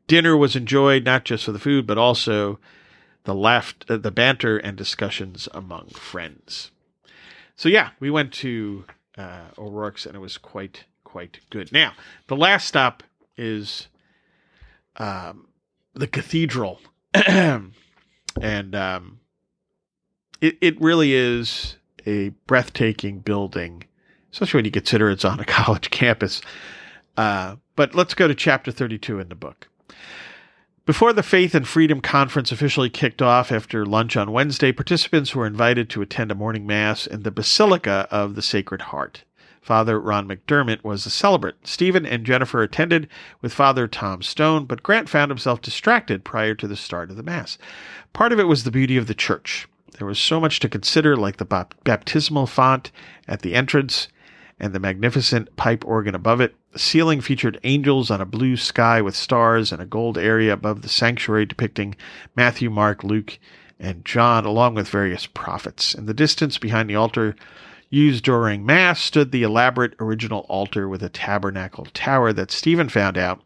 Dinner 0.08 0.36
was 0.36 0.56
enjoyed 0.56 1.04
not 1.04 1.24
just 1.24 1.44
for 1.44 1.52
the 1.52 1.58
food, 1.58 1.86
but 1.86 1.98
also 1.98 2.58
the 3.24 3.34
laugh, 3.34 3.74
uh, 3.88 3.96
the 3.96 4.10
banter, 4.10 4.56
and 4.58 4.76
discussions 4.76 5.48
among 5.52 5.88
friends. 5.90 6.70
So 7.56 7.68
yeah, 7.68 7.90
we 8.00 8.10
went 8.10 8.32
to 8.34 8.84
uh, 9.16 9.46
O'Rourke's, 9.58 10.06
and 10.06 10.16
it 10.16 10.20
was 10.20 10.38
quite 10.38 10.84
quite 11.04 11.40
good. 11.50 11.72
Now, 11.72 11.92
the 12.26 12.36
last 12.36 12.66
stop 12.66 13.02
is 13.36 13.88
um, 14.96 15.46
the 15.96 16.06
cathedral, 16.06 16.80
and 17.14 17.74
um, 18.74 19.20
it 20.40 20.58
it 20.60 20.80
really 20.80 21.14
is 21.14 21.76
a 22.06 22.28
breathtaking 22.46 23.20
building, 23.20 23.84
especially 24.32 24.58
when 24.58 24.64
you 24.66 24.70
consider 24.70 25.10
it's 25.10 25.24
on 25.24 25.40
a 25.40 25.44
college 25.46 25.90
campus. 25.90 26.42
Uh, 27.16 27.56
but 27.74 27.94
let's 27.94 28.14
go 28.14 28.28
to 28.28 28.34
chapter 28.34 28.70
32 28.70 29.18
in 29.18 29.28
the 29.28 29.34
book. 29.34 29.68
Before 30.84 31.12
the 31.12 31.24
Faith 31.24 31.54
and 31.54 31.66
Freedom 31.66 32.00
Conference 32.00 32.52
officially 32.52 32.90
kicked 32.90 33.20
off 33.20 33.50
after 33.50 33.84
lunch 33.84 34.16
on 34.16 34.30
Wednesday, 34.30 34.70
participants 34.70 35.34
were 35.34 35.46
invited 35.46 35.90
to 35.90 36.02
attend 36.02 36.30
a 36.30 36.36
morning 36.36 36.64
mass 36.64 37.08
in 37.08 37.24
the 37.24 37.32
Basilica 37.32 38.06
of 38.10 38.36
the 38.36 38.42
Sacred 38.42 38.82
Heart. 38.82 39.24
Father 39.66 39.98
Ron 39.98 40.28
McDermott 40.28 40.84
was 40.84 41.02
the 41.02 41.10
celebrant. 41.10 41.66
Stephen 41.66 42.06
and 42.06 42.24
Jennifer 42.24 42.62
attended 42.62 43.08
with 43.42 43.52
Father 43.52 43.88
Tom 43.88 44.22
Stone, 44.22 44.66
but 44.66 44.84
Grant 44.84 45.08
found 45.08 45.28
himself 45.28 45.60
distracted 45.60 46.22
prior 46.22 46.54
to 46.54 46.68
the 46.68 46.76
start 46.76 47.10
of 47.10 47.16
the 47.16 47.24
Mass. 47.24 47.58
Part 48.12 48.32
of 48.32 48.38
it 48.38 48.46
was 48.46 48.62
the 48.62 48.70
beauty 48.70 48.96
of 48.96 49.08
the 49.08 49.14
church. 49.14 49.66
There 49.98 50.06
was 50.06 50.20
so 50.20 50.38
much 50.38 50.60
to 50.60 50.68
consider, 50.68 51.16
like 51.16 51.38
the 51.38 51.66
baptismal 51.82 52.46
font 52.46 52.92
at 53.26 53.42
the 53.42 53.56
entrance 53.56 54.06
and 54.60 54.72
the 54.72 54.78
magnificent 54.78 55.56
pipe 55.56 55.84
organ 55.84 56.14
above 56.14 56.40
it. 56.40 56.54
The 56.70 56.78
ceiling 56.78 57.20
featured 57.20 57.58
angels 57.64 58.08
on 58.08 58.20
a 58.20 58.24
blue 58.24 58.56
sky 58.56 59.02
with 59.02 59.16
stars 59.16 59.72
and 59.72 59.82
a 59.82 59.86
gold 59.86 60.16
area 60.16 60.52
above 60.52 60.82
the 60.82 60.88
sanctuary 60.88 61.44
depicting 61.44 61.96
Matthew, 62.36 62.70
Mark, 62.70 63.02
Luke, 63.02 63.40
and 63.80 64.04
John, 64.04 64.44
along 64.44 64.76
with 64.76 64.88
various 64.88 65.26
prophets. 65.26 65.92
In 65.92 66.06
the 66.06 66.14
distance 66.14 66.56
behind 66.56 66.88
the 66.88 66.94
altar 66.94 67.34
used 67.88 68.24
during 68.24 68.66
Mass 68.66 69.00
stood 69.00 69.30
the 69.30 69.42
elaborate 69.42 69.94
original 70.00 70.46
altar 70.48 70.88
with 70.88 71.02
a 71.02 71.08
tabernacle 71.08 71.86
tower 71.94 72.32
that 72.32 72.50
Stephen 72.50 72.88
found 72.88 73.16
out 73.16 73.42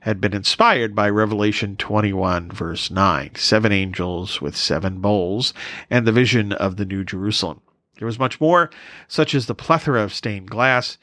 had 0.00 0.20
been 0.20 0.34
inspired 0.34 0.94
by 0.94 1.08
Revelation 1.08 1.76
21, 1.76 2.50
verse 2.50 2.90
9 2.90 3.30
seven 3.34 3.72
angels 3.72 4.40
with 4.40 4.56
seven 4.56 5.00
bowls, 5.00 5.52
and 5.90 6.06
the 6.06 6.12
vision 6.12 6.52
of 6.52 6.76
the 6.76 6.84
New 6.84 7.04
Jerusalem. 7.04 7.60
There 7.98 8.06
was 8.06 8.18
much 8.18 8.40
more, 8.40 8.70
such 9.08 9.34
as 9.34 9.46
the 9.46 9.54
plethora 9.54 10.02
of 10.02 10.12
stained 10.12 10.50
glass. 10.50 10.98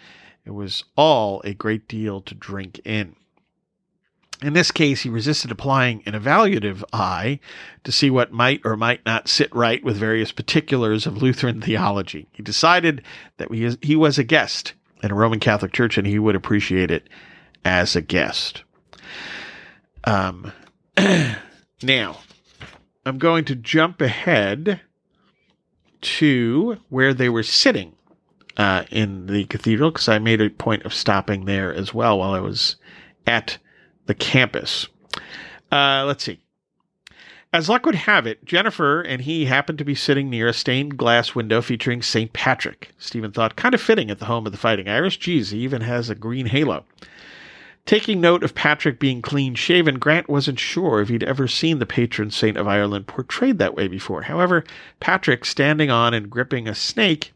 It 0.45 0.51
was 0.51 0.83
all 0.95 1.41
a 1.43 1.53
great 1.53 1.87
deal 1.87 2.21
to 2.21 2.35
drink 2.35 2.79
in. 2.85 3.15
In 4.41 4.53
this 4.53 4.71
case, 4.71 5.03
he 5.03 5.09
resisted 5.09 5.51
applying 5.51 6.03
an 6.05 6.13
evaluative 6.13 6.83
eye 6.91 7.39
to 7.83 7.91
see 7.91 8.09
what 8.09 8.33
might 8.33 8.61
or 8.65 8.75
might 8.75 9.05
not 9.05 9.29
sit 9.29 9.53
right 9.55 9.83
with 9.83 9.95
various 9.95 10.31
particulars 10.31 11.05
of 11.05 11.21
Lutheran 11.21 11.61
theology. 11.61 12.27
He 12.31 12.43
decided 12.43 13.03
that 13.37 13.49
he 13.81 13.95
was 13.95 14.17
a 14.17 14.23
guest 14.23 14.73
in 15.01 15.11
a 15.11 15.15
Roman 15.15 15.39
Catholic 15.39 15.71
church 15.71 15.97
and 15.97 16.07
he 16.07 16.19
would 16.19 16.35
appreciate 16.35 16.91
it 16.91 17.07
as 17.63 17.95
a 17.95 18.01
guest. 18.01 18.63
Um, 20.03 20.51
now, 21.81 22.17
I'm 23.05 23.17
going 23.17 23.45
to 23.45 23.55
jump 23.55 24.01
ahead 24.01 24.81
to 26.01 26.77
where 26.89 27.13
they 27.13 27.29
were 27.29 27.43
sitting 27.43 27.95
uh, 28.57 28.83
in 28.91 29.27
the 29.27 29.45
cathedral 29.45 29.91
because 29.91 30.09
I 30.09 30.19
made 30.19 30.41
a 30.41 30.49
point 30.49 30.83
of 30.83 30.93
stopping 30.93 31.45
there 31.45 31.73
as 31.73 31.93
well 31.93 32.19
while 32.19 32.31
I 32.31 32.39
was 32.39 32.75
at 33.25 33.57
the 34.05 34.13
campus. 34.13 34.87
Uh, 35.71 36.03
let's 36.05 36.23
see. 36.23 36.39
As 37.53 37.69
luck 37.69 37.85
would 37.85 37.95
have 37.95 38.25
it, 38.25 38.43
Jennifer 38.45 39.01
and 39.01 39.21
he 39.21 39.45
happened 39.45 39.77
to 39.77 39.85
be 39.85 39.93
sitting 39.93 40.27
near 40.27 40.47
a 40.47 40.53
stained 40.53 40.97
glass 40.97 41.35
window 41.35 41.61
featuring 41.61 42.01
St. 42.01 42.33
Patrick. 42.33 42.89
Stephen 42.97 43.31
thought, 43.31 43.55
kind 43.55 43.75
of 43.75 43.81
fitting 43.81 44.09
at 44.09 44.17
the 44.17 44.25
home 44.25 44.47
of 44.47 44.51
the 44.51 44.57
Fighting 44.57 44.89
Irish. 44.89 45.19
Geez, 45.19 45.51
he 45.51 45.59
even 45.59 45.81
has 45.81 46.09
a 46.09 46.15
green 46.15 46.47
halo. 46.47 46.83
Taking 47.85 48.21
note 48.21 48.43
of 48.43 48.55
Patrick 48.55 48.97
being 48.97 49.21
clean 49.21 49.53
shaven, 49.53 49.99
Grant 49.99 50.29
wasn't 50.29 50.57
sure 50.57 51.01
if 51.01 51.09
he'd 51.09 51.21
ever 51.21 51.47
seen 51.47 51.77
the 51.77 51.85
patron 51.85 52.31
saint 52.31 52.57
of 52.57 52.67
Ireland 52.67 53.05
portrayed 53.07 53.59
that 53.59 53.75
way 53.75 53.87
before. 53.87 54.23
However, 54.23 54.63
Patrick 54.99 55.45
standing 55.45 55.91
on 55.91 56.13
and 56.13 56.29
gripping 56.31 56.67
a 56.67 56.73
snake 56.73 57.33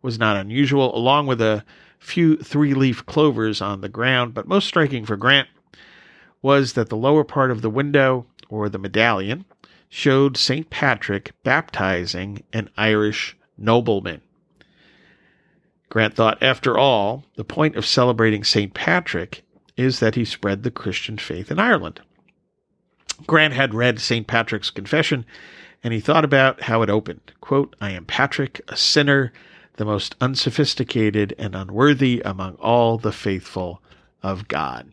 was 0.00 0.18
not 0.18 0.36
unusual, 0.36 0.96
along 0.96 1.26
with 1.26 1.42
a 1.42 1.64
few 1.98 2.36
three 2.36 2.74
leaf 2.74 3.04
clovers 3.04 3.60
on 3.60 3.80
the 3.80 3.88
ground. 3.88 4.32
But 4.32 4.46
most 4.46 4.68
striking 4.68 5.04
for 5.04 5.16
Grant 5.16 5.48
was 6.42 6.74
that 6.74 6.88
the 6.88 6.96
lower 6.96 7.24
part 7.24 7.50
of 7.50 7.62
the 7.62 7.70
window, 7.70 8.26
or 8.48 8.68
the 8.68 8.78
medallion, 8.78 9.44
showed 9.88 10.36
St. 10.36 10.68
Patrick 10.70 11.32
baptizing 11.42 12.42
an 12.52 12.70
Irish 12.76 13.36
nobleman. 13.56 14.20
Grant 15.88 16.14
thought, 16.14 16.42
after 16.42 16.76
all, 16.76 17.24
the 17.36 17.44
point 17.44 17.76
of 17.76 17.86
celebrating 17.86 18.44
St. 18.44 18.74
Patrick 18.74 19.42
is 19.76 20.00
that 20.00 20.14
he 20.14 20.24
spread 20.24 20.62
the 20.62 20.70
Christian 20.70 21.16
faith 21.16 21.50
in 21.50 21.58
Ireland. 21.58 22.00
Grant 23.26 23.54
had 23.54 23.74
read 23.74 23.98
St. 23.98 24.26
Patrick's 24.26 24.70
Confession, 24.70 25.24
and 25.82 25.94
he 25.94 26.00
thought 26.00 26.24
about 26.24 26.62
how 26.62 26.82
it 26.82 26.90
opened. 26.90 27.32
Quote, 27.40 27.74
I 27.80 27.90
am 27.90 28.04
Patrick, 28.04 28.60
a 28.68 28.76
sinner, 28.76 29.32
the 29.76 29.84
most 29.84 30.14
unsophisticated 30.20 31.34
and 31.38 31.54
unworthy 31.54 32.20
among 32.24 32.56
all 32.56 32.98
the 32.98 33.12
faithful 33.12 33.80
of 34.22 34.48
God. 34.48 34.90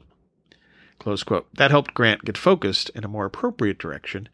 Close 1.06 1.22
quote. 1.22 1.46
That 1.54 1.70
helped 1.70 1.94
Grant 1.94 2.26
get 2.26 2.36
focused 2.36 2.90
in 2.96 3.04
a 3.04 3.08
more 3.08 3.26
appropriate 3.26 3.78
direction, 3.78 4.28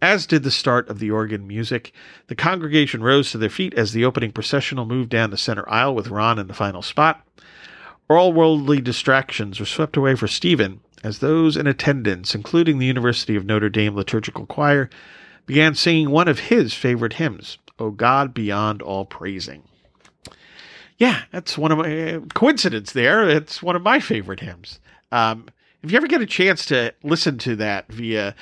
as 0.00 0.24
did 0.24 0.42
the 0.42 0.50
start 0.50 0.88
of 0.88 0.98
the 0.98 1.10
organ 1.10 1.46
music. 1.46 1.92
The 2.28 2.34
congregation 2.34 3.02
rose 3.02 3.30
to 3.32 3.36
their 3.36 3.50
feet 3.50 3.74
as 3.74 3.92
the 3.92 4.06
opening 4.06 4.32
processional 4.32 4.86
moved 4.86 5.10
down 5.10 5.28
the 5.28 5.36
center 5.36 5.68
aisle 5.68 5.94
with 5.94 6.08
Ron 6.08 6.38
in 6.38 6.46
the 6.46 6.54
final 6.54 6.80
spot. 6.80 7.28
All 8.08 8.32
worldly 8.32 8.80
distractions 8.80 9.60
were 9.60 9.66
swept 9.66 9.98
away 9.98 10.14
for 10.14 10.26
Stephen 10.26 10.80
as 11.02 11.18
those 11.18 11.58
in 11.58 11.66
attendance, 11.66 12.34
including 12.34 12.78
the 12.78 12.86
University 12.86 13.36
of 13.36 13.44
Notre 13.44 13.68
Dame 13.68 13.94
Liturgical 13.94 14.46
Choir, 14.46 14.88
began 15.44 15.74
singing 15.74 16.08
one 16.08 16.26
of 16.26 16.38
his 16.38 16.72
favorite 16.72 17.12
hymns, 17.12 17.58
O 17.78 17.90
God 17.90 18.32
Beyond 18.32 18.80
All 18.80 19.04
Praising. 19.04 19.62
Yeah, 20.96 21.24
that's 21.32 21.58
one 21.58 21.70
of 21.70 21.76
my 21.76 22.18
coincidence 22.32 22.92
there. 22.92 23.28
It's 23.28 23.62
one 23.62 23.76
of 23.76 23.82
my 23.82 24.00
favorite 24.00 24.40
hymns. 24.40 24.80
Um, 25.12 25.48
if 25.84 25.92
you 25.92 25.96
ever 25.98 26.06
get 26.06 26.22
a 26.22 26.26
chance 26.26 26.64
to 26.66 26.94
listen 27.02 27.36
to 27.38 27.56
that 27.56 27.86
via 27.88 28.34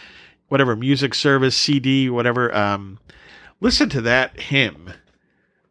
whatever 0.48 0.76
music 0.76 1.12
service, 1.12 1.56
CD, 1.56 2.08
whatever, 2.08 2.54
um, 2.54 3.00
listen 3.60 3.88
to 3.88 4.00
that 4.02 4.38
hymn 4.38 4.92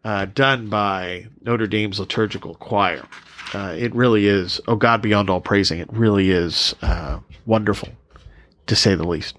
uh, 0.03 0.25
done 0.25 0.67
by 0.67 1.27
Notre 1.41 1.67
Dame's 1.67 1.99
liturgical 1.99 2.55
choir. 2.55 3.05
Uh, 3.53 3.73
it 3.77 3.95
really 3.95 4.27
is, 4.27 4.59
oh 4.67 4.75
God, 4.75 5.01
beyond 5.01 5.29
all 5.29 5.39
praising, 5.39 5.79
it 5.79 5.91
really 5.93 6.29
is 6.29 6.75
uh, 6.81 7.19
wonderful, 7.45 7.89
to 8.67 8.75
say 8.75 8.95
the 8.95 9.07
least. 9.07 9.37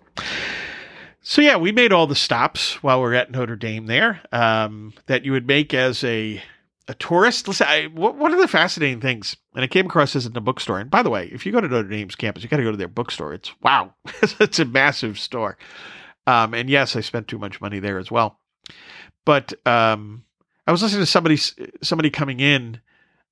So, 1.21 1.43
yeah, 1.43 1.57
we 1.57 1.71
made 1.71 1.93
all 1.93 2.07
the 2.07 2.15
stops 2.15 2.83
while 2.83 3.01
we 3.01 3.09
are 3.09 3.15
at 3.15 3.31
Notre 3.31 3.57
Dame 3.57 3.87
there 3.87 4.21
um, 4.33 4.95
that 5.07 5.25
you 5.25 5.33
would 5.33 5.47
make 5.47 5.75
as 5.75 6.03
a, 6.03 6.43
a 6.89 6.95
tourist. 6.95 7.47
Listen, 7.49 7.67
I, 7.69 7.87
one 7.87 8.33
of 8.33 8.41
the 8.41 8.49
fascinating 8.49 9.01
things, 9.01 9.37
and 9.55 9.63
I 9.65 9.67
came 9.67 9.87
across 9.87 10.13
this 10.13 10.27
in 10.27 10.33
the 10.33 10.41
bookstore. 10.41 10.79
And 10.79 10.91
by 10.91 11.03
the 11.03 11.11
way, 11.11 11.29
if 11.33 11.47
you 11.47 11.53
go 11.53 11.61
to 11.61 11.69
Notre 11.69 11.89
Dame's 11.89 12.17
campus, 12.17 12.43
you 12.43 12.49
got 12.49 12.57
to 12.57 12.63
go 12.63 12.71
to 12.71 12.77
their 12.77 12.89
bookstore. 12.89 13.33
It's 13.33 13.53
wow, 13.63 13.95
it's 14.41 14.59
a 14.59 14.65
massive 14.65 15.19
store. 15.19 15.57
Um, 16.27 16.55
and 16.55 16.69
yes, 16.69 16.97
I 16.97 17.01
spent 17.01 17.29
too 17.29 17.39
much 17.39 17.61
money 17.61 17.79
there 17.79 17.99
as 17.99 18.11
well. 18.11 18.39
But 19.25 19.55
um, 19.67 20.25
I 20.67 20.73
was 20.73 20.83
listening 20.83 21.03
to 21.03 21.07
somebody 21.07 21.37
somebody 21.83 22.11
coming 22.11 22.41
in 22.41 22.81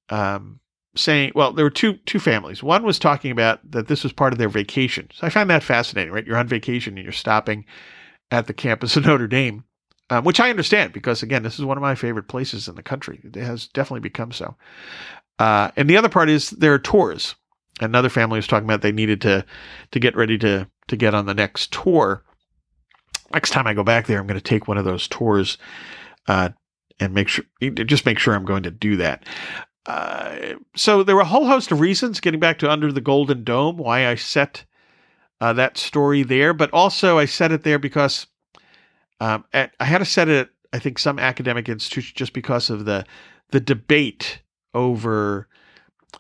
um, 0.09 0.61
saying, 0.97 1.33
well, 1.35 1.53
there 1.53 1.65
were 1.65 1.71
two 1.71 1.95
two 2.07 2.21
families. 2.21 2.63
One 2.63 2.85
was 2.85 2.99
talking 2.99 3.31
about 3.31 3.59
that 3.71 3.89
this 3.89 4.03
was 4.03 4.13
part 4.13 4.33
of 4.33 4.39
their 4.39 4.49
vacation. 4.49 5.09
So 5.13 5.27
I 5.27 5.31
find 5.31 5.51
that 5.51 5.63
fascinating, 5.63 6.13
right? 6.13 6.27
You're 6.27 6.37
on 6.37 6.49
vacation 6.49 6.97
and 6.97 7.05
you're 7.05 7.13
stopping 7.13 7.65
at 8.31 8.47
the 8.47 8.55
campus 8.55 8.97
of 8.97 9.07
Notre 9.07 9.27
Dame, 9.27 9.65
um, 10.11 10.25
which 10.25 10.40
I 10.40 10.51
understand 10.51 10.92
because 10.92 11.23
again, 11.23 11.42
this 11.42 11.59
is 11.59 11.64
one 11.64 11.77
of 11.77 11.83
my 11.83 11.94
favorite 11.94 12.29
places 12.29 12.68
in 12.68 12.75
the 12.75 12.83
country. 12.83 13.20
It 13.25 13.37
has 13.37 13.68
definitely 13.68 14.01
become 14.01 14.33
so. 14.33 14.57
Uh, 15.38 15.70
and 15.77 15.88
the 15.88 15.96
other 15.96 16.09
part 16.09 16.29
is 16.29 16.51
there 16.51 16.75
are 16.75 16.79
tours. 16.79 17.35
Another 17.81 18.11
family 18.11 18.38
was 18.38 18.46
talking 18.46 18.66
about 18.66 18.83
they 18.83 18.92
needed 18.92 19.23
to 19.23 19.44
to 19.92 19.99
get 19.99 20.16
ready 20.16 20.37
to 20.38 20.68
to 20.88 20.96
get 20.96 21.14
on 21.14 21.27
the 21.27 21.35
next 21.35 21.73
tour. 21.73 22.23
Next 23.33 23.51
time 23.51 23.66
I 23.66 23.75
go 23.75 23.85
back 23.85 24.07
there, 24.07 24.18
I'm 24.18 24.27
going 24.27 24.38
to 24.38 24.44
take 24.44 24.68
one 24.68 24.77
of 24.77 24.85
those 24.85 25.09
tours 25.09 25.57
uh, 26.27 26.51
and 26.99 27.14
make 27.14 27.29
sure 27.29 27.44
just 27.61 28.05
make 28.05 28.18
sure 28.18 28.35
I'm 28.35 28.44
going 28.44 28.64
to 28.64 28.70
do 28.70 28.96
that. 28.96 29.25
Uh, 29.87 30.55
so 30.77 31.03
there 31.03 31.16
were 31.16 31.23
a 31.23 31.27
whole 31.27 31.46
host 31.46 31.73
of 31.73 31.81
reasons, 31.81 32.20
getting 32.20 32.40
back 32.40 32.59
to 32.59 32.70
Under 32.70 32.92
the 32.92 33.01
Golden 33.01 33.44
Dome, 33.44 33.79
why 33.79 34.07
I 34.09 34.16
set 34.16 34.64
uh, 35.40 35.55
that 35.55 35.79
story 35.79 36.23
there, 36.23 36.53
but 36.53 36.70
also 36.73 37.18
I 37.18 37.25
set 37.25 37.51
it 37.51 37.62
there 37.62 37.79
because 37.79 38.27
um, 39.20 39.44
at, 39.52 39.74
I 39.78 39.85
had 39.85 39.98
to 39.98 40.04
set 40.04 40.28
it 40.28 40.50
I 40.72 40.78
think 40.78 40.98
some 40.98 41.18
academic 41.18 41.68
institutions, 41.68 42.14
just 42.14 42.33
because 42.33 42.70
of 42.70 42.85
the 42.85 43.04
the 43.50 43.61
debate 43.61 44.42
over 44.74 45.48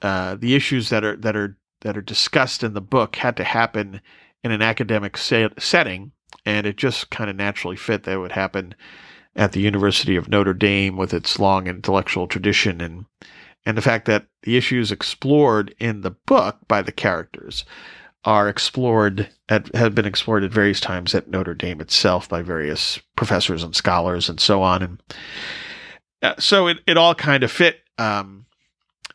uh, 0.02 0.36
the 0.36 0.54
issues 0.54 0.90
that 0.90 1.04
are 1.04 1.16
that 1.16 1.36
are 1.36 1.56
that 1.82 1.96
are 1.96 2.02
discussed 2.02 2.62
in 2.62 2.74
the 2.74 2.80
book, 2.80 3.16
had 3.16 3.36
to 3.36 3.44
happen 3.44 4.00
in 4.42 4.50
an 4.52 4.62
academic 4.62 5.16
set, 5.16 5.60
setting, 5.60 6.12
and 6.44 6.66
it 6.66 6.76
just 6.76 7.10
kind 7.10 7.30
of 7.30 7.36
naturally 7.36 7.76
fit 7.76 8.04
that 8.04 8.14
it 8.14 8.18
would 8.18 8.32
happen 8.32 8.74
at 9.36 9.52
the 9.52 9.60
University 9.60 10.16
of 10.16 10.28
Notre 10.28 10.54
Dame 10.54 10.96
with 10.96 11.14
its 11.14 11.38
long 11.38 11.66
intellectual 11.66 12.26
tradition 12.26 12.80
and 12.80 13.06
and 13.66 13.76
the 13.76 13.82
fact 13.82 14.06
that 14.06 14.26
the 14.42 14.56
issues 14.56 14.90
explored 14.90 15.74
in 15.78 16.00
the 16.00 16.10
book 16.10 16.56
by 16.66 16.82
the 16.82 16.92
characters 16.92 17.64
are 18.24 18.48
explored 18.48 19.28
at, 19.48 19.74
have 19.74 19.94
been 19.94 20.06
explored 20.06 20.44
at 20.44 20.50
various 20.50 20.80
times 20.80 21.14
at 21.14 21.28
Notre 21.28 21.54
Dame 21.54 21.80
itself 21.80 22.28
by 22.28 22.42
various 22.42 22.98
professors 23.16 23.62
and 23.62 23.74
scholars 23.74 24.28
and 24.28 24.38
so 24.38 24.62
on. 24.62 24.82
And 24.82 25.02
uh, 26.22 26.34
so 26.38 26.66
it, 26.66 26.80
it 26.86 26.96
all 26.96 27.14
kind 27.14 27.42
of 27.42 27.50
fit. 27.50 27.80
Um, 27.98 28.46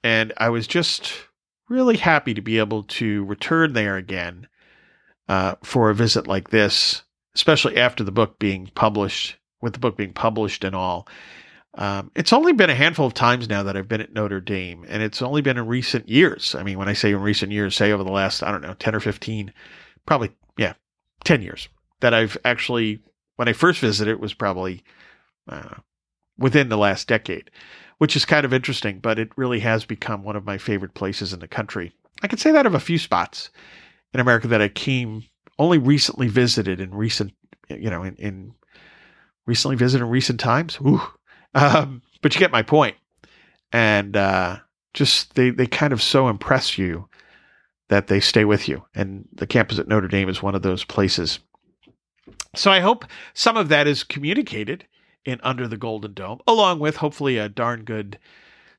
and 0.04 0.34
I 0.38 0.50
was 0.50 0.68
just 0.68 1.14
really 1.70 1.98
happy 1.98 2.34
to 2.34 2.42
be 2.42 2.60
able 2.60 2.84
to 2.84 3.24
return 3.26 3.74
there 3.74 3.96
again 3.96 4.48
uh, 5.28 5.56
for 5.64 5.90
a 5.90 5.96
visit 5.96 6.28
like 6.28 6.50
this, 6.50 7.04
especially 7.36 7.78
after 7.78 8.04
the 8.04 8.12
book 8.12 8.40
being 8.40 8.70
published, 8.76 9.38
with 9.62 9.74
the 9.74 9.80
book 9.80 9.98
being 9.98 10.14
published 10.14 10.64
and 10.64 10.76
all. 10.76 11.08
Um, 11.78 12.12
it's 12.16 12.32
only 12.32 12.54
been 12.54 12.70
a 12.70 12.76
handful 12.76 13.06
of 13.06 13.14
times 13.14 13.50
now 13.50 13.64
that 13.64 13.76
I've 13.76 13.88
been 13.88 14.02
at 14.02 14.14
Notre 14.14 14.40
Dame, 14.40 14.86
and 14.88 15.04
it's 15.04 15.22
only 15.22 15.42
been 15.42 15.58
in 15.58 15.68
recent 15.68 16.08
years. 16.08 16.56
I 16.56 16.64
mean, 16.64 16.78
when 16.78 16.88
I 16.88 16.94
say 16.94 17.12
in 17.12 17.20
recent 17.20 17.52
years, 17.52 17.76
say 17.76 17.92
over 17.92 18.04
the 18.04 18.12
last, 18.12 18.44
I 18.44 18.52
don't 18.52 18.62
know, 18.62 18.76
10 18.76 18.96
or 18.96 19.02
15, 19.02 19.52
probably, 20.06 20.32
yeah, 20.58 20.74
10 21.26 21.42
years 21.42 21.68
that 22.00 22.14
I've 22.14 22.38
actually, 22.46 23.00
when 23.36 23.50
I 23.50 23.54
first 23.54 23.80
visited, 23.80 24.12
it 24.12 24.20
was 24.22 24.34
probably 24.34 24.84
uh, 25.50 25.76
within 26.38 26.70
the 26.70 26.78
last 26.78 27.10
decade, 27.10 27.52
which 27.98 28.16
is 28.16 28.24
kind 28.24 28.46
of 28.46 28.54
interesting, 28.54 29.00
but 29.00 29.20
it 29.20 29.32
really 29.36 29.60
has 29.60 29.84
become 29.84 30.24
one 30.24 30.38
of 30.38 30.46
my 30.46 30.58
favorite 30.58 30.94
places 30.94 31.34
in 31.34 31.40
the 31.40 31.48
country. 31.48 31.94
I 32.24 32.28
could 32.28 32.40
say 32.40 32.52
that 32.52 32.66
of 32.66 32.74
a 32.74 32.80
few 32.80 32.98
spots 32.98 33.50
in 34.14 34.22
America 34.22 34.48
that 34.48 34.62
I 34.62 34.70
came 34.70 35.24
only 35.60 35.78
recently 35.78 36.30
visited 36.30 36.80
in 36.80 36.94
recent, 36.96 37.34
you 37.70 37.90
know, 37.90 38.04
in, 38.04 38.16
in 38.16 38.54
recently 39.46 39.76
visited 39.76 40.06
in 40.06 40.10
recent 40.10 40.40
times. 40.40 40.78
Ooh, 40.82 41.02
um, 41.56 42.02
but 42.22 42.36
you 42.36 42.40
get 42.40 42.52
my 42.52 42.62
point. 42.62 42.96
And 43.72 44.16
uh, 44.16 44.58
just 44.94 45.34
they, 45.36 45.50
they 45.50 45.68
kind 45.68 45.92
of 45.92 46.02
so 46.02 46.28
impress 46.28 46.78
you 46.78 47.10
that 47.90 48.08
they 48.08 48.20
stay 48.20 48.46
with 48.46 48.68
you. 48.68 48.86
And 48.94 49.28
the 49.34 49.48
campus 49.48 49.80
at 49.80 49.88
Notre 49.88 50.08
Dame 50.08 50.30
is 50.30 50.42
one 50.42 50.56
of 50.56 50.62
those 50.62 50.84
places. 50.84 51.40
So 52.56 52.72
I 52.72 52.80
hope 52.80 53.06
some 53.34 53.58
of 53.58 53.70
that 53.70 53.88
is 53.88 54.04
communicated 54.04 54.86
in 55.26 55.40
Under 55.44 55.68
the 55.68 55.78
Golden 55.78 56.14
Dome, 56.14 56.40
along 56.48 56.80
with 56.80 56.98
hopefully 56.98 57.38
a 57.38 57.50
darn 57.50 57.84
good 57.84 58.18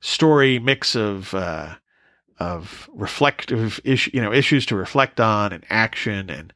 story 0.00 0.58
mix 0.58 0.94
of 0.94 1.34
uh, 1.34 1.74
of 2.38 2.88
reflective 2.92 3.80
issue, 3.84 4.10
you 4.14 4.20
know, 4.20 4.32
issues 4.32 4.66
to 4.66 4.76
reflect 4.76 5.20
on, 5.20 5.52
and 5.52 5.64
action, 5.70 6.30
and 6.30 6.52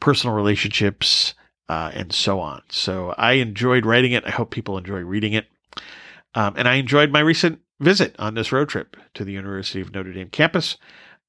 personal 0.00 0.34
relationships, 0.34 1.34
uh, 1.68 1.90
and 1.94 2.12
so 2.12 2.40
on. 2.40 2.62
So 2.70 3.14
I 3.18 3.32
enjoyed 3.34 3.86
writing 3.86 4.12
it. 4.12 4.24
I 4.24 4.30
hope 4.30 4.50
people 4.50 4.78
enjoy 4.78 5.00
reading 5.00 5.32
it. 5.32 5.46
Um, 6.34 6.54
and 6.56 6.68
I 6.68 6.74
enjoyed 6.74 7.10
my 7.10 7.20
recent 7.20 7.60
visit 7.80 8.14
on 8.18 8.34
this 8.34 8.52
road 8.52 8.68
trip 8.68 8.96
to 9.14 9.24
the 9.24 9.32
University 9.32 9.80
of 9.80 9.92
Notre 9.92 10.12
Dame 10.12 10.30
campus. 10.30 10.76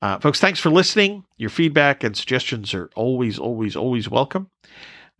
Uh, 0.01 0.19
folks, 0.19 0.39
thanks 0.39 0.59
for 0.59 0.69
listening. 0.69 1.23
Your 1.37 1.49
feedback 1.49 2.03
and 2.03 2.15
suggestions 2.15 2.73
are 2.73 2.89
always, 2.95 3.39
always, 3.39 3.75
always 3.75 4.09
welcome. 4.09 4.49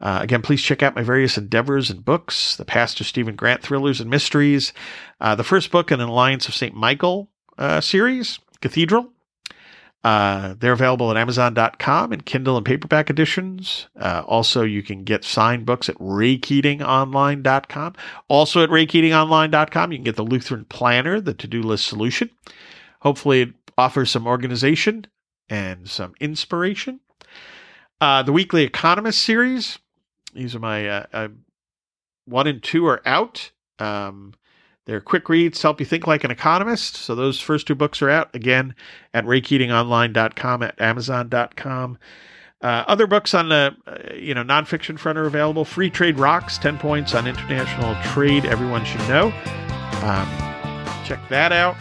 Uh, 0.02 0.20
again, 0.22 0.42
please 0.42 0.62
check 0.62 0.84
out 0.84 0.96
my 0.96 1.04
various 1.04 1.38
endeavors 1.38 1.90
and 1.90 2.04
books 2.04 2.56
the 2.58 2.66
Pastor 2.66 3.04
Stephen 3.04 3.36
Grant 3.36 3.62
Thrillers 3.62 4.02
and 4.02 4.10
Mysteries, 4.10 4.74
uh, 5.22 5.36
the 5.36 5.44
first 5.44 5.72
book 5.72 5.92
in 5.92 6.02
an 6.02 6.10
Alliance 6.10 6.48
of 6.48 6.54
St. 6.54 6.76
Michael 6.76 7.30
uh, 7.58 7.80
series, 7.80 8.40
Cathedral, 8.62 9.12
uh, 10.06 10.54
they're 10.60 10.74
available 10.74 11.10
at 11.10 11.18
Amazon.com 11.18 12.13
in 12.13 12.22
Kindle 12.22 12.58
and 12.58 12.65
paperback 12.65 13.10
editions. 13.10 13.88
Uh, 14.00 14.22
also, 14.28 14.62
you 14.62 14.84
can 14.84 15.04
get 15.04 15.24
signed 15.24 15.65
books 15.65 15.89
at 15.89 15.96
RayKeatingOnline.com. 15.96 17.96
Also, 18.28 18.62
at 18.62 18.70
RayKeatingOnline.com, 18.70 19.91
you 19.91 19.98
can 19.98 20.04
get 20.04 20.15
the 20.15 20.24
Lutheran 20.24 20.65
Planner, 20.65 21.20
the 21.20 21.34
to 21.34 21.48
do 21.48 21.63
list 21.63 21.88
solution. 21.88 22.30
Hopefully, 23.02 23.41
it 23.41 23.54
offers 23.80 24.12
some 24.12 24.28
organization 24.28 25.08
and 25.50 25.89
some 25.89 26.13
inspiration. 26.20 27.00
Uh, 28.00 28.22
the 28.22 28.32
Weekly 28.32 28.62
Economist 28.62 29.24
series. 29.24 29.80
These 30.36 30.54
are 30.54 30.60
my 30.60 30.88
uh, 30.88 31.06
uh, 31.13 31.28
one 32.26 32.46
and 32.46 32.62
two 32.62 32.86
are 32.86 33.02
out. 33.08 33.50
Um, 33.80 34.36
they're 34.86 35.02
quick 35.02 35.30
reads, 35.30 35.62
help 35.62 35.80
you 35.80 35.86
think 35.86 36.08
like 36.08 36.24
an 36.24 36.32
economist. 36.32 36.95
So 36.95 37.15
those 37.15 37.39
first 37.39 37.67
two 37.67 37.76
books 37.76 38.02
are 38.02 38.10
out 38.10 38.34
again 38.36 38.76
at 39.13 39.26
raykeatingonline.com, 39.26 40.63
at 40.63 40.80
amazon.com. 40.80 41.98
Uh, 42.62 42.84
other 42.88 43.06
books 43.06 43.34
on 43.34 43.50
the 43.50 43.76
uh, 43.86 44.13
you 44.15 44.34
know 44.34 44.43
nonfiction 44.43 44.98
front 44.98 45.17
are 45.17 45.26
available. 45.26 45.65
Free 45.65 45.89
Trade 45.89 46.17
Rocks, 46.17 46.58
10 46.58 46.78
points 46.78 47.13
on 47.13 47.28
international 47.28 47.95
trade 48.12 48.45
everyone 48.45 48.86
should 48.86 49.02
know. 49.02 49.28
Um, 50.02 50.28
check 51.06 51.19
that 51.30 51.52
out. 51.52 51.76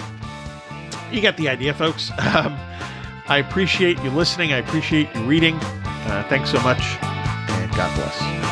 You 1.12 1.20
get 1.20 1.36
the 1.36 1.48
idea, 1.48 1.74
folks. 1.74 2.10
Um, 2.34 2.58
I 3.26 3.38
appreciate 3.38 3.98
you 4.02 4.10
listening. 4.10 4.52
I 4.52 4.58
appreciate 4.58 5.08
you 5.14 5.22
reading. 5.22 5.54
Uh, 5.56 6.26
thanks 6.28 6.50
so 6.50 6.60
much, 6.60 6.80
and 7.00 7.70
God 7.74 7.94
bless. 7.94 8.43